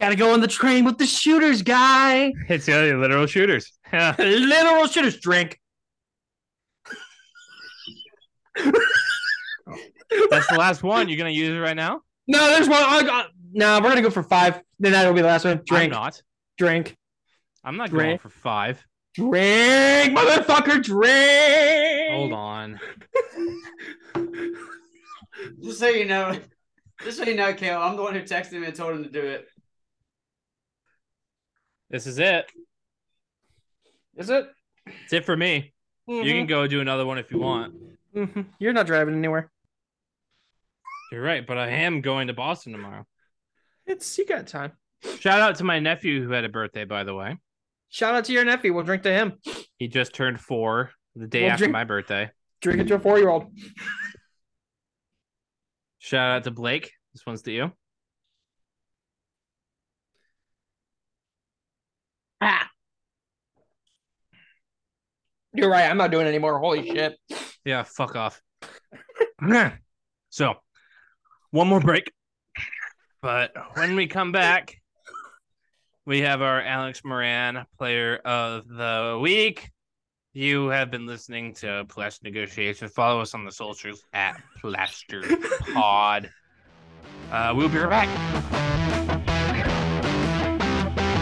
[0.00, 2.32] Gotta go on the train with the shooters, guy.
[2.48, 3.72] It's the literal shooters.
[3.92, 5.18] Literal shooters.
[5.18, 5.60] Drink.
[10.30, 11.08] That's the last one.
[11.08, 12.02] You're gonna use it right now?
[12.26, 12.82] No, there's one.
[12.82, 13.28] I got.
[13.52, 14.60] No, we're gonna go for five.
[14.78, 15.58] Then that'll be the last one.
[15.58, 15.92] I'm Drink.
[15.92, 16.22] not.
[16.58, 16.96] Drink.
[17.64, 18.84] I'm not going for five.
[19.14, 20.82] Drink, motherfucker.
[20.82, 22.12] Drink.
[22.12, 22.80] Hold on.
[25.62, 26.38] Just so you know,
[27.02, 29.10] just so you know, Kale, I'm the one who texted him and told him to
[29.10, 29.48] do it.
[31.90, 32.46] This is it.
[34.16, 34.46] Is it?
[34.86, 35.72] It's it for me.
[36.06, 36.28] You mm-hmm.
[36.28, 37.74] can go do another one if you want.
[38.14, 38.46] Mhm.
[38.58, 39.50] You're not driving anywhere.
[41.10, 43.06] You're right, but I am going to Boston tomorrow.
[43.86, 44.72] It's you got time.
[45.18, 47.36] Shout out to my nephew who had a birthday, by the way.
[47.88, 48.72] Shout out to your nephew.
[48.72, 49.38] We'll drink to him.
[49.78, 52.30] He just turned four the day Well, after drink- my birthday.
[52.60, 53.46] Drink it to a four year old.
[55.98, 56.92] Shout out to Blake.
[57.12, 57.72] This one's to you.
[62.40, 62.68] Ah.
[65.52, 65.88] You're right.
[65.90, 66.58] I'm not doing it anymore.
[66.58, 67.18] Holy shit.
[67.64, 68.40] Yeah, fuck off.
[70.30, 70.54] so,
[71.50, 72.12] one more break.
[73.20, 74.80] But when we come back,
[76.04, 79.70] we have our Alex Moran player of the week.
[80.32, 82.90] You have been listening to Plaster Negotiations.
[82.92, 85.22] Follow us on the socials at Plaster
[85.72, 86.30] Pod.
[87.30, 88.08] Uh, we'll be right back.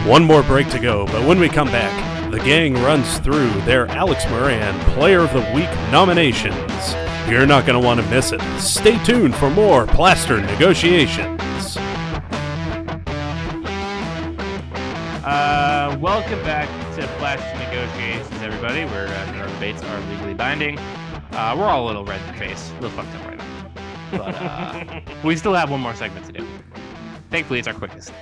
[0.07, 3.87] One more break to go, but when we come back, the gang runs through their
[3.87, 6.95] Alex Moran Player of the Week nominations.
[7.27, 8.39] You're not going to want to miss it.
[8.57, 11.75] Stay tuned for more Plaster Negotiations.
[15.25, 18.85] Uh, welcome back to Plaster Negotiations, everybody.
[18.85, 20.79] Where uh, our debates are legally binding.
[21.33, 23.71] Uh, we're all a little red in the face, a little fucked up right now,
[24.11, 26.47] but uh, we still have one more segment to do.
[27.29, 28.13] Thankfully, it's our quickest.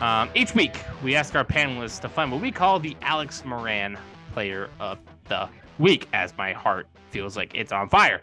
[0.00, 0.74] Um, each week,
[1.04, 3.98] we ask our panelists to find what we call the Alex Moran
[4.32, 4.98] Player of
[5.28, 5.46] the
[5.78, 8.22] Week, as my heart feels like it's on fire.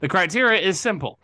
[0.00, 1.18] The criteria is simple.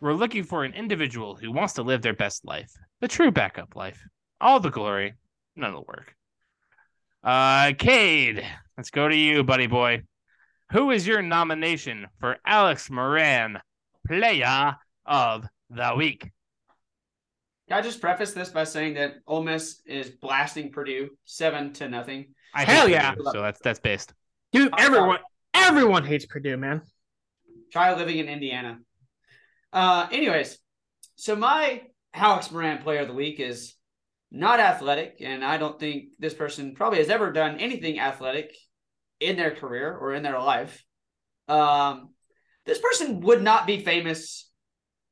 [0.00, 2.70] We're looking for an individual who wants to live their best life,
[3.00, 4.00] the true backup life,
[4.40, 5.14] all the glory,
[5.56, 6.14] none of the work.
[7.24, 8.44] Uh, Cade,
[8.76, 10.02] let's go to you, buddy boy.
[10.72, 13.58] Who is your nomination for Alex Moran,
[14.06, 14.76] Player
[15.06, 16.31] of the Week?
[17.72, 21.88] Can I just preface this by saying that Ole Miss is blasting Purdue seven to
[21.88, 22.34] nothing.
[22.54, 23.14] I Hell yeah.
[23.14, 24.12] Purdue, so that's that's based.
[24.52, 25.20] Dude, everyone
[25.54, 26.82] everyone hates Purdue, man.
[27.72, 28.78] Try living in Indiana.
[29.72, 30.58] Uh, anyways,
[31.16, 31.80] so my
[32.12, 33.74] Alex Moran player of the week is
[34.30, 38.54] not athletic, and I don't think this person probably has ever done anything athletic
[39.18, 40.84] in their career or in their life.
[41.48, 42.10] Um,
[42.66, 44.50] this person would not be famous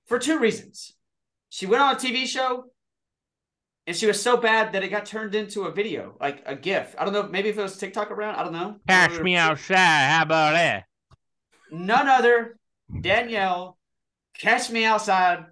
[0.04, 0.92] for two reasons.
[1.50, 2.64] She went on a TV show
[3.86, 6.94] and she was so bad that it got turned into a video, like a GIF.
[6.98, 8.76] I don't know, maybe if it was TikTok around, I don't know.
[8.88, 9.76] Cash me outside.
[10.08, 10.84] How about that?
[11.72, 12.56] None other
[13.00, 13.78] Danielle,
[14.38, 15.44] catch me outside,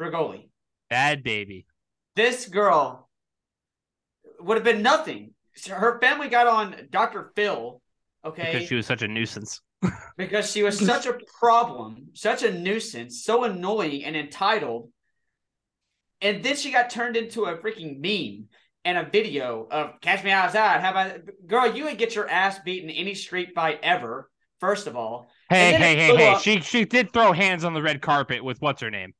[0.00, 0.48] Bregoli.
[0.90, 1.66] Bad baby.
[2.14, 3.08] This girl
[4.40, 5.32] would have been nothing.
[5.68, 7.32] Her family got on Dr.
[7.34, 7.80] Phil,
[8.24, 9.62] okay, Because she was such a nuisance.
[10.18, 14.90] because she was such a problem, such a nuisance, so annoying and entitled.
[16.20, 18.48] And then she got turned into a freaking meme
[18.84, 21.74] and a video of "Catch Me Outside." How about girl?
[21.74, 24.30] You would get your ass beaten any street fight ever.
[24.60, 26.28] First of all, Hey, hey, hey, hey.
[26.32, 26.40] up.
[26.40, 29.12] She she did throw hands on the red carpet with what's her name?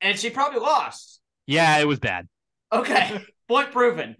[0.00, 1.20] and she probably lost.
[1.46, 2.28] Yeah, it was bad.
[2.72, 4.16] Okay, point proven.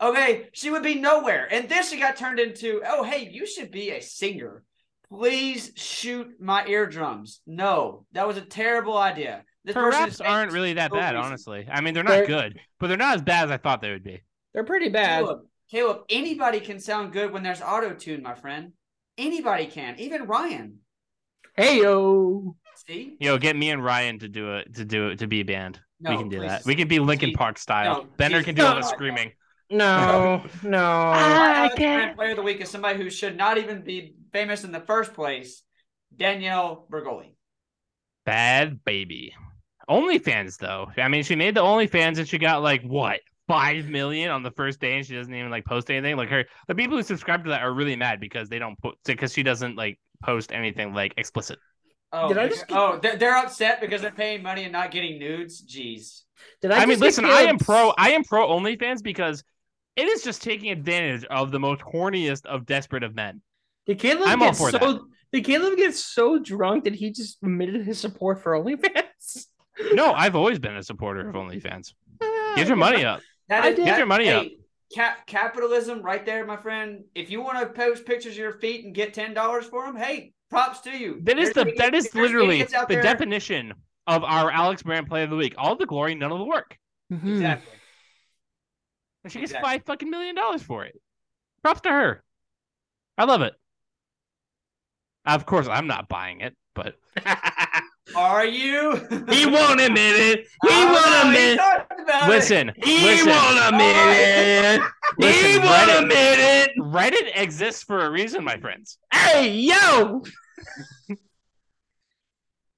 [0.00, 1.48] Okay, she would be nowhere.
[1.50, 4.62] And then she got turned into, oh, hey, you should be a singer.
[5.08, 7.40] Please shoot my eardrums.
[7.46, 9.44] No, that was a terrible idea.
[9.64, 11.24] This Her raps aren't really that for bad, reason.
[11.26, 11.66] honestly.
[11.70, 13.90] I mean, they're not They're- good, but they're not as bad as I thought they
[13.90, 14.22] would be.
[14.52, 15.24] They're pretty bad.
[15.24, 15.40] Kaleb,
[15.72, 18.72] Kaleb, anybody can sound good when there's auto tune, my friend.
[19.16, 20.78] Anybody can, even Ryan.
[21.56, 22.56] Hey yo.
[22.86, 25.44] See, Yo, get me and Ryan to do it to do it to be a
[25.44, 25.80] band.
[26.00, 26.48] we can do please.
[26.48, 26.64] that.
[26.66, 28.02] We can be Linkin See, Park style.
[28.02, 28.92] no, Benner see, can do all the no, no.
[28.92, 29.32] screaming.
[29.70, 30.78] No, no.
[30.78, 34.14] my Alex ah, can't- Player of the Week is somebody who should not even be
[34.32, 35.62] famous in the first place.
[36.14, 37.34] Danielle Bregoli.
[38.26, 39.34] Bad baby.
[39.88, 40.88] OnlyFans though.
[40.96, 44.50] I mean, she made the OnlyFans and she got like what five million on the
[44.50, 46.16] first day, and she doesn't even like post anything.
[46.16, 48.96] Like her, the people who subscribe to that are really mad because they don't put
[49.04, 51.58] because she doesn't like post anything like explicit.
[52.12, 54.92] Oh, Did I just get- oh, they're, they're upset because they're paying money and not
[54.92, 55.64] getting nudes.
[55.66, 56.22] Jeez.
[56.62, 57.92] Did I, mean, just get listen, I am pro.
[57.98, 59.42] I am pro OnlyFans because
[59.96, 63.42] it is just taking advantage of the most horniest of desperate of men.
[63.86, 64.78] Did Kaleb I'm all get for so?
[64.78, 65.00] that.
[65.32, 69.46] Did Kaleb get so drunk that he just admitted his support for OnlyFans?
[69.92, 71.92] No, I've always been a supporter of OnlyFans.
[72.56, 73.20] Get your money up.
[73.48, 74.46] That I is did- Get that- your money hey, up.
[74.94, 77.04] Cap, capitalism, right there, my friend.
[77.14, 79.96] If you want to post pictures of your feet and get ten dollars for them,
[79.96, 81.18] hey, props to you.
[81.22, 83.74] That is There's the that idiots- is literally the there- definition
[84.06, 85.54] of our Alex Brand play of the week.
[85.58, 86.78] All the glory, none of the work.
[87.12, 87.32] Mhm.
[87.32, 87.72] Exactly.
[89.24, 89.68] And she gets Exactly.
[89.70, 90.94] five fucking million dollars for it.
[91.62, 92.22] Props to her.
[93.18, 93.54] I love it.
[95.24, 96.96] Of course, I'm not buying it, but
[98.14, 98.96] Are you?
[99.30, 100.40] He won't admit it.
[100.62, 101.60] He Oh, won't he admit.
[101.60, 102.28] it.
[102.28, 104.82] listen, He listen, won't admit it.
[105.18, 106.70] He Listen, won't Reddit- admit it.
[106.78, 108.98] Reddit exists for a reason, my friends.
[109.12, 110.22] Hey yo!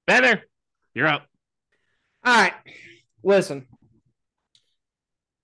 [0.05, 0.43] Benner,
[0.95, 1.25] you're up.
[2.25, 2.53] All right,
[3.23, 3.67] listen.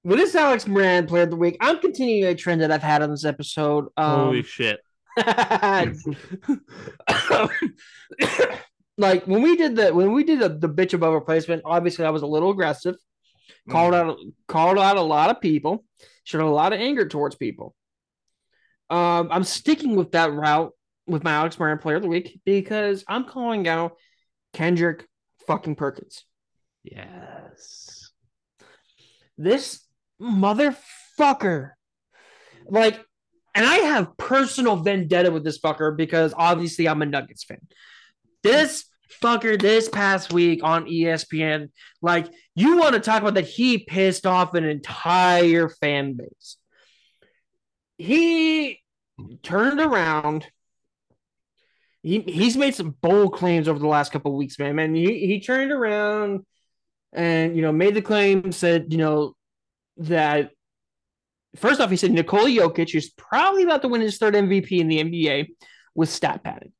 [0.05, 3.01] With this Alex Moran player of the week, I'm continuing a trend that I've had
[3.01, 3.87] on this episode.
[3.97, 4.79] Um, Holy shit!
[8.97, 12.11] like when we did the when we did the, the bitch above replacement, obviously I
[12.11, 12.95] was a little aggressive,
[13.69, 14.17] called out
[14.47, 15.83] called out a lot of people,
[16.23, 17.75] showed a lot of anger towards people.
[18.89, 20.71] Um, I'm sticking with that route
[21.07, 23.93] with my Alex Moran player of the week because I'm calling out
[24.53, 25.07] Kendrick
[25.47, 26.25] fucking Perkins.
[26.83, 28.11] Yes.
[29.37, 29.85] this
[30.21, 31.71] motherfucker
[32.67, 32.95] like
[33.55, 37.59] and i have personal vendetta with this fucker because obviously i'm a nuggets fan
[38.43, 38.85] this
[39.21, 41.69] fucker this past week on espn
[42.01, 46.57] like you want to talk about that he pissed off an entire fan base.
[47.97, 48.81] He
[49.41, 50.47] turned around.
[52.03, 54.75] He, he's made some bold claims over the last couple weeks man.
[54.75, 56.45] Man he, he turned around
[57.13, 59.35] and you know made the claim said you know
[59.97, 60.51] that
[61.55, 64.87] first off he said Nikola Jokic is probably about to win his third MVP in
[64.87, 65.47] the NBA
[65.95, 66.73] with stat padding.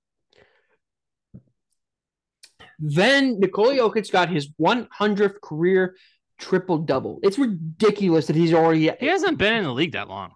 [2.86, 5.96] Then Nikola Jokic got his 100th career
[6.38, 7.20] triple double.
[7.24, 10.32] It's ridiculous that he's already He hasn't been in the league that long.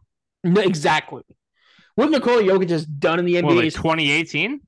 [0.46, 1.24] no, exactly
[1.96, 3.44] what Nikola Jokic has done in the NBA.
[3.44, 4.62] What, like is 2018?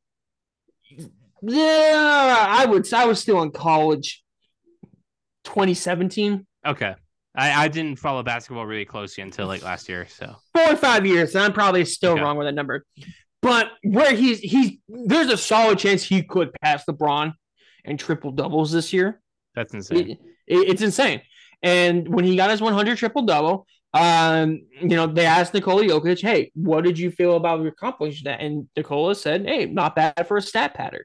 [1.41, 2.91] yeah, I would.
[2.93, 4.23] I was still in college.
[5.45, 6.93] 2017, Okay.
[7.36, 10.05] I, I didn't follow basketball really closely until like last year.
[10.09, 12.21] So four or five years, and I'm probably still Okay.
[12.21, 12.86] wrong with that number.
[13.41, 17.34] But where he's he's there's a solid chance he could pass LeBron
[17.86, 19.21] and triple doubles this year.
[19.55, 20.11] that's insane.
[20.11, 21.21] It- it- it's insane.
[21.61, 26.21] And when he got his 100 triple double, um, you know, they asked Nikola Jokic,
[26.21, 30.38] "Hey, what did you feel about accomplishing that?" And Nikola said, "Hey, not bad for
[30.38, 31.01] a stat padder."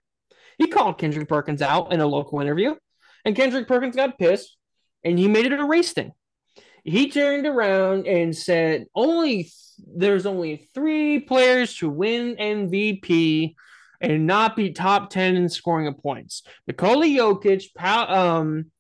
[0.58, 2.74] He called Kendrick Perkins out in a local interview,
[3.24, 4.56] and Kendrick Perkins got pissed,
[5.02, 6.12] and he made it a race thing.
[6.84, 13.56] He turned around and said, "Only there's only three players to win MVP."
[14.10, 16.42] And not be top 10 in scoring of points.
[16.66, 18.70] Nikola Jokic, Pal, um,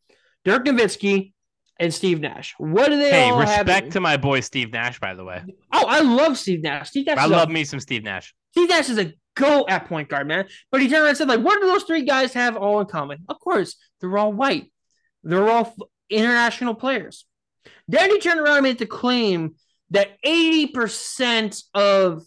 [0.44, 1.32] Dirk Nowitzki,
[1.80, 2.54] and Steve Nash.
[2.58, 3.66] What do they Hey, all have?
[3.66, 5.42] respect to my boy Steve Nash, by the way.
[5.72, 6.90] Oh, I love Steve Nash.
[6.90, 8.32] Steve Nash, I is a- love me some Steve Nash.
[8.52, 10.46] Steve Nash is a go at point guard, man.
[10.70, 12.86] But he turned around and said, like, what do those three guys have all in
[12.86, 13.24] common?
[13.28, 14.70] Of course, they're all white.
[15.24, 15.74] They're all f-
[16.08, 17.26] international players.
[17.88, 19.56] Then he turned around and made the claim
[19.90, 22.22] that 80% of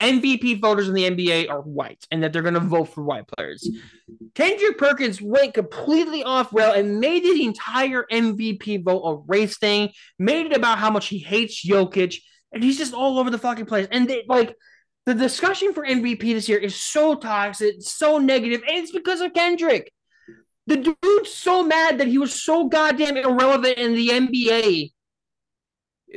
[0.00, 3.26] MVP voters in the NBA are white and that they're going to vote for white
[3.28, 3.68] players.
[4.34, 9.90] Kendrick Perkins went completely off rail and made the entire MVP vote a race thing,
[10.18, 12.16] made it about how much he hates Jokic,
[12.52, 13.86] and he's just all over the fucking place.
[13.90, 14.56] And they, like
[15.06, 19.34] the discussion for MVP this year is so toxic, so negative, and it's because of
[19.34, 19.92] Kendrick.
[20.66, 24.92] The dude's so mad that he was so goddamn irrelevant in the NBA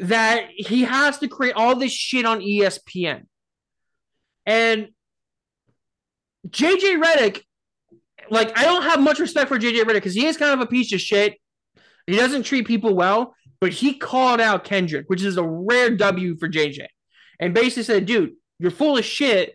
[0.02, 3.26] that he has to create all this shit on ESPN.
[4.46, 4.90] And
[6.50, 7.44] JJ Redick
[8.30, 10.66] like I don't have much respect for JJ Redick because he is kind of a
[10.70, 11.38] piece of shit.
[12.08, 16.36] He doesn't treat people well, but he called out Kendrick, which is a rare W
[16.38, 16.88] for JJ,
[17.40, 19.54] and basically said, "Dude, you're full of shit.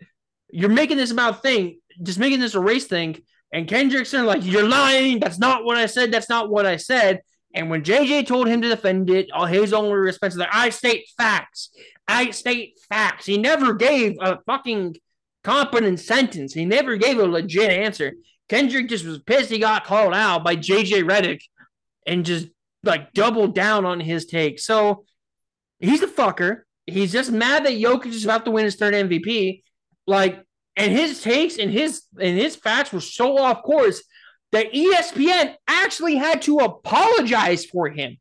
[0.51, 3.21] You're making this about thing, just making this a race thing."
[3.51, 5.19] And Kendrick's like, "You're lying.
[5.19, 6.11] That's not what I said.
[6.11, 7.21] That's not what I said."
[7.53, 10.69] And when JJ told him to defend it, all his only response is like, "I
[10.69, 11.69] state facts.
[12.09, 14.95] I state facts." He never gave a fucking
[15.43, 16.53] competent sentence.
[16.53, 18.13] He never gave a legit answer.
[18.49, 21.41] Kendrick just was pissed he got called out by JJ Redick
[22.05, 22.47] and just
[22.83, 24.59] like doubled down on his take.
[24.59, 25.05] So
[25.79, 26.61] he's a fucker.
[26.87, 29.63] He's just mad that Jokic is about to win his third MVP.
[30.07, 30.43] Like,
[30.75, 34.01] and his takes and his and his facts were so off course
[34.51, 38.17] that ESPN actually had to apologize for him.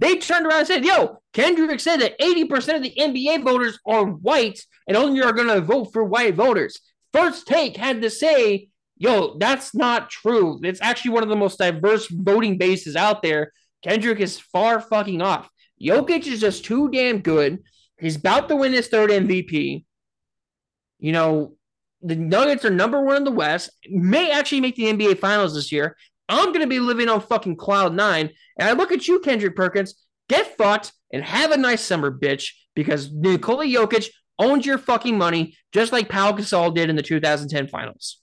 [0.00, 4.04] They turned around and said, Yo, Kendrick said that 80% of the NBA voters are
[4.04, 6.80] white and only are going to vote for white voters.
[7.12, 8.70] First Take had to say
[9.00, 10.60] yo, that's not true.
[10.62, 13.52] It's actually one of the most diverse voting bases out there.
[13.82, 15.48] Kendrick is far fucking off.
[15.82, 17.60] Jokic is just too damn good.
[17.98, 19.84] He's about to win his third MVP.
[20.98, 21.54] You know,
[22.02, 25.72] the Nuggets are number one in the West, may actually make the NBA Finals this
[25.72, 25.96] year.
[26.30, 28.30] I'm going to be living on fucking cloud nine.
[28.58, 29.94] And I look at you, Kendrick Perkins,
[30.28, 34.08] get fucked and have a nice summer, bitch, because Nikola Jokic
[34.38, 38.20] owns your fucking money just like Pau Gasol did in the 2010 Finals.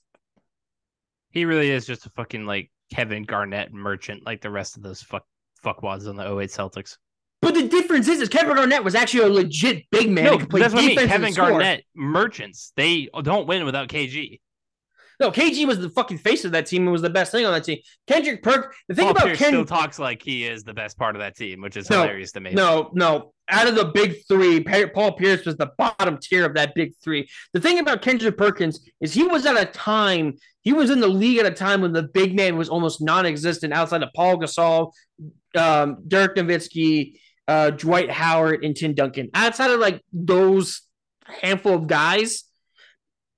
[1.30, 5.02] He really is just a fucking like Kevin Garnett merchant, like the rest of those
[5.02, 5.24] fuck
[5.64, 6.96] fuckwads on the 08 Celtics.
[7.40, 10.24] But the difference is, is Kevin Garnett was actually a legit big man.
[10.24, 10.96] No, that's what I mean.
[10.96, 12.72] Kevin Garnett merchants.
[12.76, 14.40] They don't win without KG.
[15.20, 17.52] No, KG was the fucking face of that team and was the best thing on
[17.52, 17.78] that team.
[18.06, 18.74] Kendrick Perk.
[18.88, 21.20] The thing Paul about Pierce Ken still talks like he is the best part of
[21.20, 22.52] that team, which is No, hilarious to me.
[22.52, 23.32] No, no.
[23.48, 27.28] Out of the big three, Paul Pierce was the bottom tier of that big three.
[27.52, 31.08] The thing about Kendrick Perkins is he was at a time, he was in the
[31.08, 34.36] league at a time when the big man was almost non existent outside of Paul
[34.38, 34.92] Gasol,
[35.56, 39.30] um, Dirk Nowitzki, uh, Dwight Howard, and Tim Duncan.
[39.34, 40.82] Outside of like those
[41.26, 42.44] handful of guys,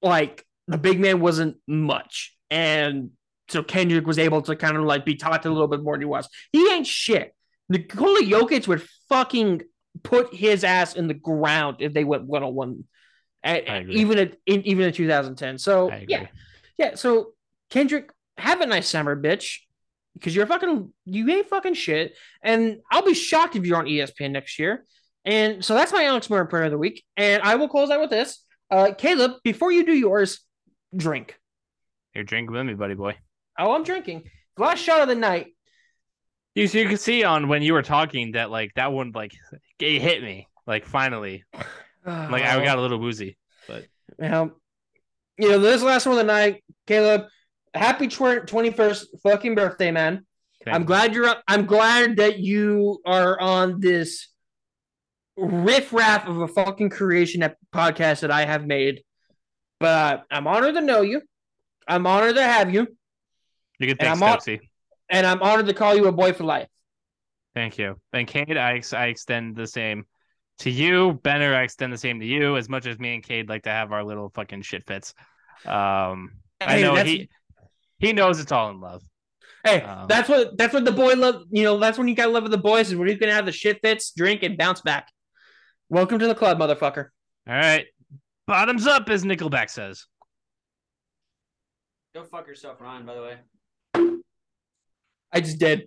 [0.03, 2.37] like the big man wasn't much.
[2.51, 3.11] And
[3.49, 6.03] so Kendrick was able to kind of like be taught a little bit more than
[6.03, 6.29] he was.
[6.53, 7.35] He ain't shit.
[7.69, 9.63] Nikola Jokic would fucking
[10.03, 12.85] put his ass in the ground if they went one on one,
[13.45, 15.59] even at in, even in 2010.
[15.59, 16.27] So yeah,
[16.79, 16.95] yeah.
[16.95, 17.33] So
[17.71, 19.59] Kendrick, have a nice summer, bitch,
[20.15, 24.33] because you're fucking you ain't fucking shit, and I'll be shocked if you're on ESPN
[24.33, 24.85] next year.
[25.25, 28.01] And so that's my Alex Murray prayer of the week, and I will close out
[28.01, 28.45] with this.
[28.71, 30.41] Uh, Kaleb, before you do yours,
[30.95, 31.39] drink.
[32.13, 33.17] Here, drink with me, buddy boy.
[33.59, 34.25] Oh, I'm drinking.
[34.57, 35.49] Last shot of the night.
[36.55, 39.33] You, so you can see on when you were talking that like that one like
[39.79, 41.45] it hit me like finally
[42.07, 43.37] like I got a little woozy.
[43.69, 43.87] But
[44.19, 44.51] Well,
[45.39, 47.29] you know, this last one of the night, Kaleb.
[47.73, 50.27] Happy twenty first fucking birthday, man.
[50.65, 50.87] Thank I'm you.
[50.87, 51.27] glad you're.
[51.27, 54.27] Up I'm glad that you are on this
[55.37, 59.03] riff raff of a fucking creation podcast that I have made.
[59.81, 61.23] But I'm honored to know you.
[61.89, 62.87] I'm honored to have you,
[63.79, 64.39] You can thank I'm on-
[65.09, 66.69] and I'm honored to call you a boy for life.
[67.55, 67.97] Thank you.
[68.13, 70.05] And Cade, I ex- I extend the same
[70.61, 71.15] to you.
[71.25, 72.57] Benner, I extend the same to you.
[72.57, 75.15] As much as me and Cade like to have our little fucking shit fits.
[75.67, 77.29] Um, I know he
[77.99, 79.03] he knows it's all in love.
[79.65, 81.43] Hey, Um, that's what that's what the boy love.
[81.51, 83.47] You know, that's when you gotta love with the boys, is when you can have
[83.47, 85.09] the shit fits, drink, and bounce back.
[85.89, 87.09] Welcome to the club, motherfucker.
[87.49, 87.87] All right,
[88.51, 90.07] bottoms up, as Nickelback says.
[92.13, 93.07] Go fuck yourself, Ryan.
[93.07, 94.17] By the way.
[95.33, 95.87] I just did.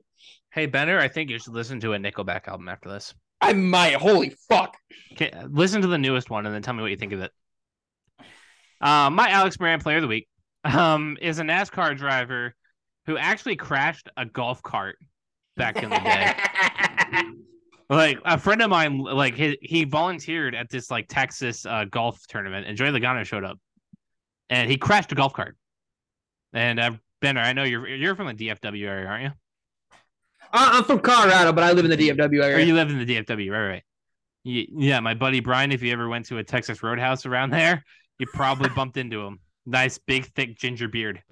[0.53, 3.13] Hey Benner, I think you should listen to a Nickelback album after this.
[3.41, 3.95] I might.
[3.95, 4.77] Holy fuck.
[5.11, 7.31] Okay, listen to the newest one and then tell me what you think of it.
[8.79, 10.29] Uh, my Alex Moran player of the week
[10.63, 12.55] um, is a NASCAR driver
[13.07, 14.95] who actually crashed a golf cart
[15.57, 16.33] back in the day.
[17.95, 22.25] like a friend of mine, like he, he volunteered at this like Texas uh, golf
[22.27, 23.59] tournament, and Joey Logano showed up,
[24.49, 25.57] and he crashed a golf cart.
[26.53, 26.91] And uh,
[27.21, 29.31] Benner, I know you're you're from the DFW area, aren't you?
[30.55, 32.65] I'm from Colorado, but I live in the DFW Or area.
[32.65, 33.67] you live in the DFW, right?
[33.67, 33.83] Right.
[34.43, 35.71] Yeah, my buddy Brian.
[35.71, 37.83] If you ever went to a Texas Roadhouse around there,
[38.19, 39.39] you probably bumped into him.
[39.65, 41.23] Nice, big, thick ginger beard.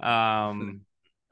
[0.00, 0.80] Um,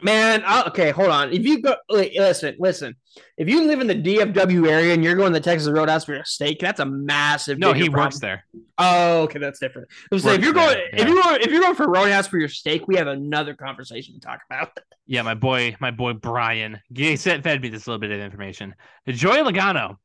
[0.03, 1.33] Man, i okay, hold on.
[1.33, 2.97] If you go, wait, listen, listen.
[3.37, 6.15] If you live in the DFW area and you're going to the Texas Roadhouse for
[6.15, 7.59] a steak, that's a massive.
[7.59, 8.05] no, he problem.
[8.07, 8.45] works there.
[8.79, 9.89] Oh, okay, that's different.
[10.17, 12.49] Saying, if you're going, there, if you're going, if you're going for Roadhouse for your
[12.49, 14.77] steak, we have another conversation to talk about.
[15.05, 16.81] Yeah, my boy, my boy Brian.
[16.95, 18.73] He said fed me this little bit of information.
[19.07, 19.97] Joey Logano,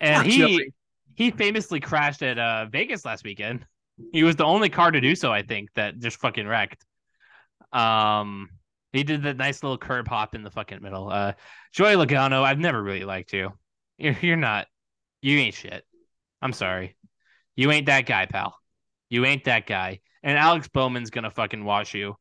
[0.00, 0.74] and Fuck he Joey.
[1.14, 3.64] he famously crashed at uh, Vegas last weekend.
[4.12, 6.84] He was the only car to do so, I think, that just fucking wrecked.
[7.72, 8.50] Um,
[8.96, 11.10] he did the nice little curb hop in the fucking middle.
[11.10, 11.32] Uh,
[11.72, 13.52] Joey Logano, I've never really liked you.
[13.98, 14.66] You're, you're not,
[15.22, 15.84] you ain't shit.
[16.42, 16.96] I'm sorry.
[17.54, 18.56] You ain't that guy, pal.
[19.08, 20.00] You ain't that guy.
[20.22, 22.16] And Alex Bowman's gonna fucking wash you.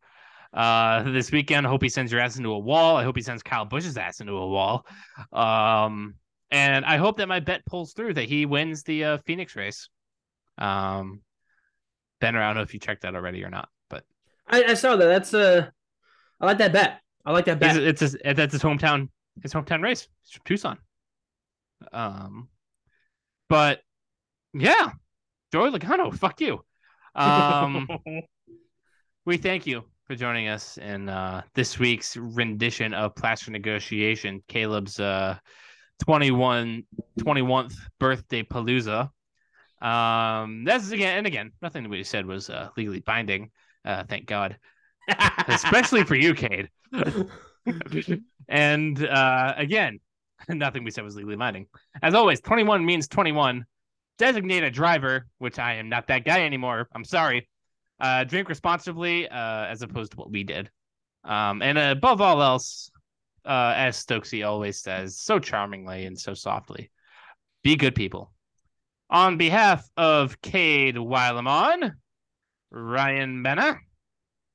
[0.53, 2.95] Uh, this weekend, I hope he sends your ass into a wall.
[2.95, 4.85] I hope he sends Kyle Busch's ass into a wall.
[5.33, 6.15] Um,
[6.49, 9.89] and I hope that my bet pulls through that he wins the uh, Phoenix race.
[10.57, 11.21] Um,
[12.21, 14.05] Ben, I don't know if you checked that already or not, but
[14.47, 15.05] I, I saw that.
[15.05, 15.69] That's uh,
[16.39, 16.99] I like that bet.
[17.25, 17.77] I like that bet.
[17.77, 19.09] it's, it's his, that's his hometown
[19.41, 20.07] his hometown race.
[20.23, 20.77] It's from Tucson.
[21.91, 22.49] Um,
[23.49, 23.81] but
[24.53, 24.91] yeah,
[25.51, 26.63] Joey Logano, fuck you.
[27.13, 27.87] Um,
[29.25, 34.99] we thank you for joining us in uh, this week's rendition of Plaster Negotiation, Kaleb's
[34.99, 35.37] uh,
[36.03, 36.83] 21,
[37.19, 39.09] 21th birthday palooza.
[39.81, 43.51] Um, that's again and again, nothing that we said was uh, legally binding.
[43.83, 44.57] Uh, thank God,
[45.47, 46.69] especially for you, Cade.
[48.47, 49.99] and uh, again,
[50.49, 51.67] nothing we said was legally binding.
[52.01, 53.65] As always, 21 means 21.
[54.17, 56.87] Designate a driver, which I am not that guy anymore.
[56.93, 57.49] I'm sorry.
[57.99, 60.69] Uh, drink responsibly, uh, as opposed to what we did.
[61.23, 62.91] Um, and above all else,
[63.45, 66.91] uh, as Stokesy always says, so charmingly and so softly,
[67.63, 68.31] be good people.
[69.09, 71.93] On behalf of Cade Wilemon,
[72.71, 73.81] Ryan Benner,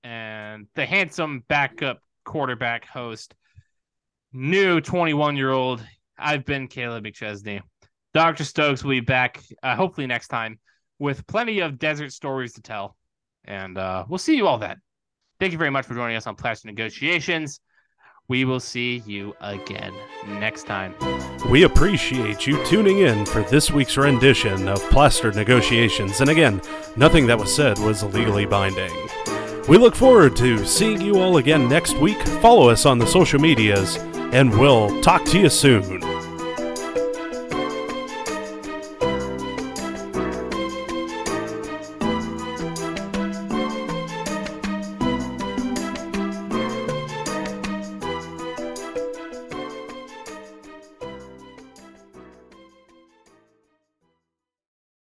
[0.04, 3.34] and the handsome backup quarterback host,
[4.32, 5.84] new 21 year old,
[6.18, 7.60] I've been Kaleb McChesney.
[8.12, 8.44] Dr.
[8.44, 10.58] Stokes will be back, uh, hopefully next time,
[10.98, 12.96] with plenty of desert stories to tell.
[13.44, 14.80] And uh, we'll see you all then.
[15.38, 17.60] Thank you very much for joining us on Plaster Negotiations.
[18.28, 19.92] We will see you again
[20.38, 20.94] next time.
[21.48, 26.20] We appreciate you tuning in for this week's rendition of Plaster Negotiations.
[26.20, 26.60] And again,
[26.96, 28.92] nothing that was said was legally binding.
[29.70, 32.20] We look forward to seeing you all again next week.
[32.42, 33.98] Follow us on the social medias,
[34.32, 36.19] and we'll talk to you soon.